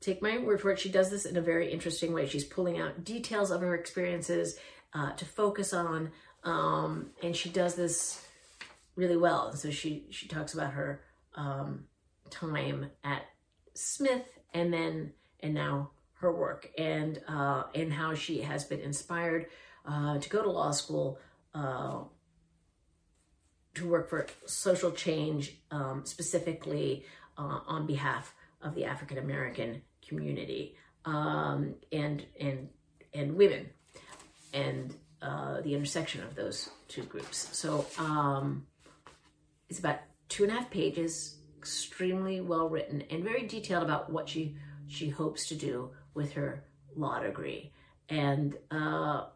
take 0.00 0.22
my 0.22 0.38
word 0.38 0.60
for 0.60 0.70
it, 0.70 0.78
she 0.78 0.88
does 0.88 1.10
this 1.10 1.24
in 1.24 1.36
a 1.36 1.42
very 1.42 1.70
interesting 1.70 2.12
way. 2.12 2.26
She's 2.26 2.44
pulling 2.44 2.78
out 2.78 3.04
details 3.04 3.50
of 3.50 3.60
her 3.60 3.74
experiences 3.74 4.56
uh, 4.94 5.12
to 5.12 5.24
focus 5.24 5.72
on, 5.72 6.10
um, 6.44 7.10
and 7.22 7.36
she 7.36 7.50
does 7.50 7.74
this 7.74 8.24
really 8.96 9.16
well. 9.16 9.48
And 9.48 9.58
so 9.58 9.70
she 9.70 10.06
she 10.10 10.26
talks 10.26 10.54
about 10.54 10.72
her 10.72 11.02
um, 11.34 11.84
time 12.30 12.90
at 13.04 13.22
Smith 13.74 14.26
and 14.52 14.72
then 14.72 15.12
and 15.40 15.54
now 15.54 15.90
her 16.14 16.32
work 16.32 16.70
and 16.76 17.20
uh, 17.28 17.64
and 17.74 17.92
how 17.92 18.14
she 18.14 18.42
has 18.42 18.64
been 18.64 18.80
inspired 18.80 19.46
uh, 19.86 20.18
to 20.18 20.28
go 20.28 20.42
to 20.42 20.50
law 20.50 20.70
school 20.70 21.18
uh, 21.54 22.00
to 23.74 23.88
work 23.88 24.10
for 24.10 24.26
social 24.46 24.90
change, 24.90 25.56
um, 25.70 26.02
specifically 26.04 27.04
uh, 27.38 27.60
on 27.66 27.86
behalf 27.86 28.34
of 28.62 28.74
the 28.74 28.84
African 28.84 29.18
American 29.18 29.82
community 30.10 30.74
um, 31.04 31.74
and 31.92 32.26
and 32.38 32.68
and 33.14 33.34
women 33.34 33.70
and 34.52 34.94
uh, 35.22 35.60
the 35.62 35.74
intersection 35.74 36.22
of 36.22 36.34
those 36.34 36.70
two 36.88 37.04
groups. 37.04 37.48
So 37.56 37.86
um, 37.98 38.66
it's 39.68 39.78
about 39.78 40.00
two 40.28 40.42
and 40.44 40.52
a 40.52 40.56
half 40.56 40.70
pages, 40.70 41.36
extremely 41.58 42.40
well 42.40 42.68
written 42.68 43.02
and 43.10 43.24
very 43.24 43.46
detailed 43.46 43.84
about 43.84 44.10
what 44.10 44.28
she 44.28 44.56
she 44.88 45.08
hopes 45.08 45.48
to 45.48 45.54
do 45.54 45.90
with 46.14 46.32
her 46.32 46.64
law 46.96 47.20
degree, 47.20 47.72
and 48.08 48.56
uh, 48.70 49.26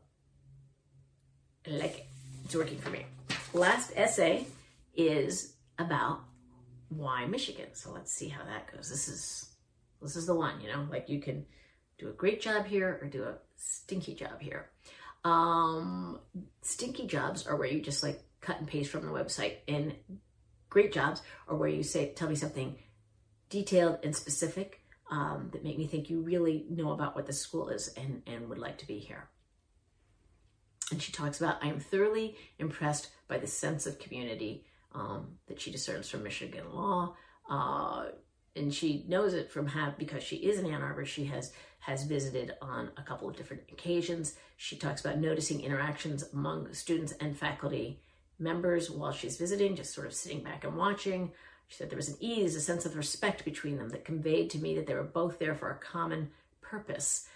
like 1.66 2.08
it's 2.44 2.54
working 2.54 2.78
for 2.78 2.90
me. 2.90 3.06
Last 3.52 3.92
essay 3.94 4.46
is 4.96 5.54
about 5.78 6.20
why 6.88 7.26
Michigan. 7.26 7.68
So 7.74 7.92
let's 7.92 8.12
see 8.12 8.28
how 8.28 8.44
that 8.44 8.72
goes. 8.72 8.90
This 8.90 9.08
is 9.08 9.53
this 10.04 10.16
is 10.16 10.26
the 10.26 10.34
one, 10.34 10.60
you 10.60 10.68
know, 10.68 10.86
like 10.90 11.08
you 11.08 11.20
can 11.20 11.46
do 11.98 12.08
a 12.08 12.12
great 12.12 12.40
job 12.40 12.66
here 12.66 12.98
or 13.00 13.08
do 13.08 13.24
a 13.24 13.38
stinky 13.56 14.14
job 14.14 14.40
here. 14.40 14.70
Um, 15.24 16.20
stinky 16.62 17.06
jobs 17.06 17.46
are 17.46 17.56
where 17.56 17.68
you 17.68 17.80
just 17.80 18.02
like 18.02 18.22
cut 18.40 18.58
and 18.58 18.68
paste 18.68 18.90
from 18.90 19.06
the 19.06 19.12
website, 19.12 19.56
and 19.66 19.94
great 20.68 20.92
jobs 20.92 21.22
are 21.48 21.56
where 21.56 21.68
you 21.68 21.82
say, 21.82 22.12
tell 22.12 22.28
me 22.28 22.34
something 22.34 22.76
detailed 23.48 23.98
and 24.02 24.14
specific 24.14 24.82
um, 25.10 25.48
that 25.52 25.64
make 25.64 25.78
me 25.78 25.86
think 25.86 26.10
you 26.10 26.20
really 26.20 26.66
know 26.68 26.92
about 26.92 27.14
what 27.14 27.26
the 27.26 27.32
school 27.32 27.68
is 27.68 27.88
and, 27.96 28.22
and 28.26 28.48
would 28.48 28.58
like 28.58 28.78
to 28.78 28.86
be 28.86 28.98
here. 28.98 29.28
And 30.90 31.00
she 31.00 31.12
talks 31.12 31.40
about, 31.40 31.62
I 31.64 31.68
am 31.68 31.80
thoroughly 31.80 32.36
impressed 32.58 33.08
by 33.28 33.38
the 33.38 33.46
sense 33.46 33.86
of 33.86 33.98
community 33.98 34.66
um, 34.92 35.38
that 35.46 35.60
she 35.60 35.70
discerns 35.70 36.08
from 36.10 36.22
Michigan 36.22 36.70
law. 36.72 37.16
Uh, 37.48 38.06
and 38.56 38.72
she 38.72 39.04
knows 39.08 39.34
it 39.34 39.50
from 39.50 39.66
have 39.66 39.98
because 39.98 40.22
she 40.22 40.36
is 40.36 40.58
in 40.58 40.66
Ann 40.66 40.82
Arbor. 40.82 41.04
She 41.04 41.24
has 41.26 41.52
has 41.80 42.04
visited 42.04 42.54
on 42.62 42.90
a 42.96 43.02
couple 43.02 43.28
of 43.28 43.36
different 43.36 43.62
occasions. 43.70 44.36
She 44.56 44.76
talks 44.76 45.04
about 45.04 45.18
noticing 45.18 45.60
interactions 45.60 46.24
among 46.32 46.72
students 46.72 47.12
and 47.20 47.36
faculty 47.36 48.00
members 48.38 48.90
while 48.90 49.12
she's 49.12 49.36
visiting, 49.36 49.76
just 49.76 49.92
sort 49.92 50.06
of 50.06 50.14
sitting 50.14 50.42
back 50.42 50.64
and 50.64 50.76
watching. 50.76 51.30
She 51.68 51.76
said 51.76 51.90
there 51.90 51.96
was 51.96 52.08
an 52.08 52.16
ease, 52.20 52.56
a 52.56 52.60
sense 52.60 52.86
of 52.86 52.96
respect 52.96 53.44
between 53.44 53.76
them 53.76 53.90
that 53.90 54.04
conveyed 54.04 54.50
to 54.50 54.58
me 54.58 54.74
that 54.76 54.86
they 54.86 54.94
were 54.94 55.02
both 55.02 55.38
there 55.38 55.54
for 55.54 55.70
a 55.70 55.78
common 55.78 56.30
purpose. 56.62 57.28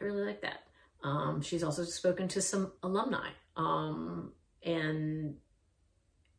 I 0.00 0.04
really 0.04 0.24
like 0.24 0.42
that. 0.42 0.62
Um, 1.02 1.42
she's 1.42 1.64
also 1.64 1.84
spoken 1.84 2.28
to 2.28 2.42
some 2.42 2.72
alumni 2.82 3.28
um, 3.56 4.32
and 4.62 5.36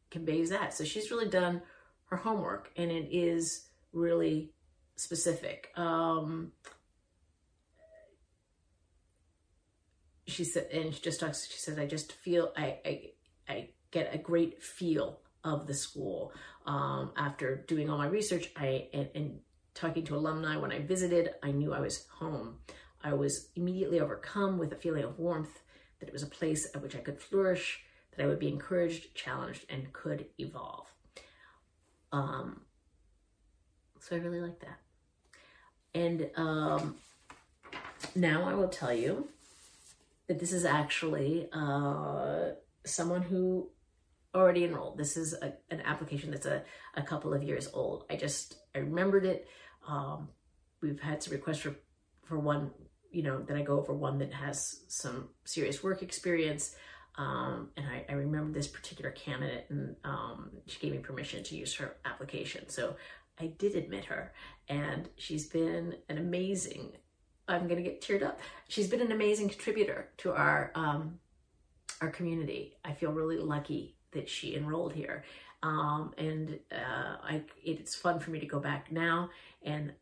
conveys 0.09 0.49
that. 0.51 0.73
So 0.73 0.83
she's 0.83 1.11
really 1.11 1.29
done 1.29 1.61
her 2.05 2.17
homework 2.17 2.71
and 2.75 2.91
it 2.91 3.09
is 3.11 3.67
really 3.93 4.51
specific. 4.95 5.69
Um, 5.75 6.51
she 10.27 10.43
said, 10.43 10.67
and 10.71 10.93
she 10.93 11.01
just 11.01 11.19
talks, 11.19 11.47
she 11.47 11.57
says, 11.57 11.77
I 11.77 11.85
just 11.85 12.11
feel, 12.11 12.53
I, 12.55 12.77
I, 12.85 13.01
I 13.49 13.69
get 13.91 14.13
a 14.13 14.17
great 14.17 14.63
feel 14.63 15.19
of 15.43 15.67
the 15.67 15.73
school. 15.73 16.33
Um, 16.65 17.11
after 17.17 17.65
doing 17.67 17.89
all 17.89 17.97
my 17.97 18.07
research, 18.07 18.49
I, 18.55 18.87
and, 18.93 19.09
and 19.15 19.39
talking 19.73 20.05
to 20.05 20.15
alumni 20.15 20.57
when 20.57 20.71
I 20.71 20.79
visited, 20.79 21.31
I 21.43 21.51
knew 21.51 21.73
I 21.73 21.79
was 21.79 22.05
home. 22.07 22.59
I 23.03 23.13
was 23.13 23.49
immediately 23.55 23.99
overcome 23.99 24.59
with 24.59 24.71
a 24.71 24.75
feeling 24.75 25.03
of 25.03 25.17
warmth, 25.17 25.59
that 25.99 26.07
it 26.07 26.13
was 26.13 26.23
a 26.23 26.27
place 26.27 26.69
at 26.73 26.81
which 26.81 26.95
I 26.95 26.99
could 26.99 27.19
flourish, 27.19 27.81
that 28.15 28.23
I 28.23 28.27
would 28.27 28.39
be 28.39 28.47
encouraged, 28.47 29.15
challenged, 29.15 29.65
and 29.69 29.91
could 29.91 30.27
evolve. 30.37 30.87
Um, 32.11 32.61
so 34.01 34.15
I 34.15 34.19
really 34.19 34.41
like 34.41 34.59
that. 34.59 34.79
And 35.93 36.29
um, 36.35 36.95
now 38.15 38.43
I 38.43 38.53
will 38.53 38.69
tell 38.69 38.93
you 38.93 39.29
that 40.27 40.39
this 40.39 40.51
is 40.51 40.65
actually 40.65 41.47
uh, 41.53 42.51
someone 42.85 43.21
who 43.21 43.69
already 44.33 44.63
enrolled. 44.63 44.97
This 44.97 45.17
is 45.17 45.33
a, 45.33 45.53
an 45.69 45.81
application 45.81 46.31
that's 46.31 46.45
a, 46.45 46.63
a 46.95 47.03
couple 47.03 47.33
of 47.33 47.43
years 47.43 47.69
old. 47.73 48.05
I 48.09 48.15
just, 48.15 48.55
I 48.73 48.79
remembered 48.79 49.25
it. 49.25 49.47
Um, 49.87 50.29
we've 50.81 50.99
had 50.99 51.21
some 51.21 51.33
requests 51.33 51.59
for, 51.59 51.75
for 52.23 52.39
one, 52.39 52.71
you 53.11 53.23
know, 53.23 53.41
that 53.43 53.57
I 53.57 53.61
go 53.61 53.77
over 53.77 53.93
one 53.93 54.17
that 54.19 54.33
has 54.33 54.81
some 54.87 55.29
serious 55.43 55.83
work 55.83 56.01
experience. 56.01 56.75
Um, 57.17 57.71
and 57.75 57.85
I, 57.85 58.05
I 58.07 58.13
remember 58.13 58.53
this 58.53 58.67
particular 58.67 59.11
candidate 59.11 59.65
and 59.69 59.97
um, 60.05 60.49
she 60.65 60.79
gave 60.79 60.93
me 60.93 60.99
permission 60.99 61.43
to 61.43 61.57
use 61.57 61.75
her 61.75 61.97
application. 62.05 62.69
So 62.69 62.95
I 63.41 63.47
did 63.57 63.75
admit 63.75 64.05
her 64.05 64.33
and 64.69 65.09
she's 65.17 65.47
been 65.47 65.95
an 66.09 66.19
amazing, 66.19 66.91
I'm 67.47 67.67
to 67.67 67.81
get 67.81 68.01
teared 68.01 68.23
up. 68.23 68.39
She's 68.67 68.87
been 68.87 69.01
an 69.01 69.11
amazing 69.11 69.49
contributor 69.49 70.09
to 70.17 70.31
our, 70.31 70.71
um, 70.75 71.19
our 72.01 72.09
community. 72.09 72.77
I 72.85 72.93
feel 72.93 73.11
really 73.11 73.37
lucky 73.37 73.95
that 74.11 74.29
she 74.29 74.55
enrolled 74.55 74.93
here. 74.93 75.23
Um, 75.63 76.13
and 76.17 76.59
uh, 76.71 77.17
I, 77.23 77.41
it's 77.63 77.95
fun 77.95 78.19
for 78.19 78.29
me 78.31 78.39
to 78.39 78.45
go 78.45 78.59
back 78.59 78.91
now 78.91 79.29
and 79.63 79.93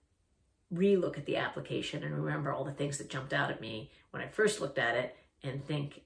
relook 0.73 1.17
at 1.17 1.25
the 1.25 1.37
application 1.37 2.03
and 2.03 2.15
remember 2.15 2.51
all 2.51 2.63
the 2.63 2.71
things 2.71 2.97
that 2.97 3.09
jumped 3.09 3.33
out 3.33 3.49
at 3.49 3.61
me 3.61 3.91
when 4.11 4.21
I 4.21 4.27
first 4.27 4.61
looked 4.61 4.77
at 4.77 4.95
it 4.95 5.15
and 5.43 5.65
think 5.65 6.03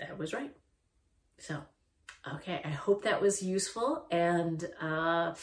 that 0.00 0.16
was 0.16 0.32
right. 0.32 0.54
So, 1.38 1.62
okay, 2.34 2.60
I 2.64 2.70
hope 2.70 3.04
that 3.04 3.20
was 3.20 3.42
useful 3.42 4.06
and 4.10 4.64
uh, 4.80 5.34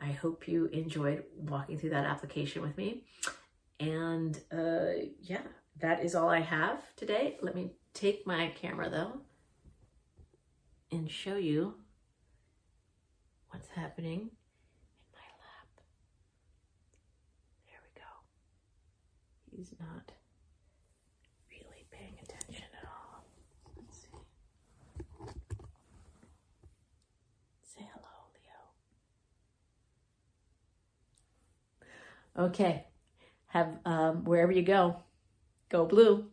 I 0.00 0.12
hope 0.12 0.48
you 0.48 0.66
enjoyed 0.66 1.24
walking 1.36 1.78
through 1.78 1.90
that 1.90 2.04
application 2.04 2.62
with 2.62 2.76
me. 2.76 3.04
And 3.80 4.38
uh, 4.52 5.06
yeah, 5.20 5.42
that 5.80 6.04
is 6.04 6.14
all 6.14 6.28
I 6.28 6.40
have 6.40 6.94
today. 6.96 7.38
Let 7.42 7.54
me 7.54 7.72
take 7.94 8.26
my 8.26 8.48
camera 8.60 8.90
though 8.90 9.20
and 10.90 11.10
show 11.10 11.36
you 11.36 11.74
what's 13.50 13.68
happening 13.68 14.20
in 14.20 15.12
my 15.12 15.28
lap. 15.40 15.68
There 17.66 17.80
we 17.82 18.00
go. 18.00 19.56
He's 19.56 19.72
not 19.80 20.12
really 21.50 21.84
paying 21.90 22.16
attention 22.22 22.64
at 22.80 22.88
all. 22.88 23.24
Let's 23.76 23.98
see. 23.98 24.08
Say 27.62 27.88
hello, 27.92 28.28
Leo. 28.34 28.60
Okay. 32.38 32.86
Have 33.46 33.78
um, 33.84 34.24
wherever 34.24 34.50
you 34.52 34.62
go, 34.62 34.96
go 35.68 35.86
blue. 35.86 36.30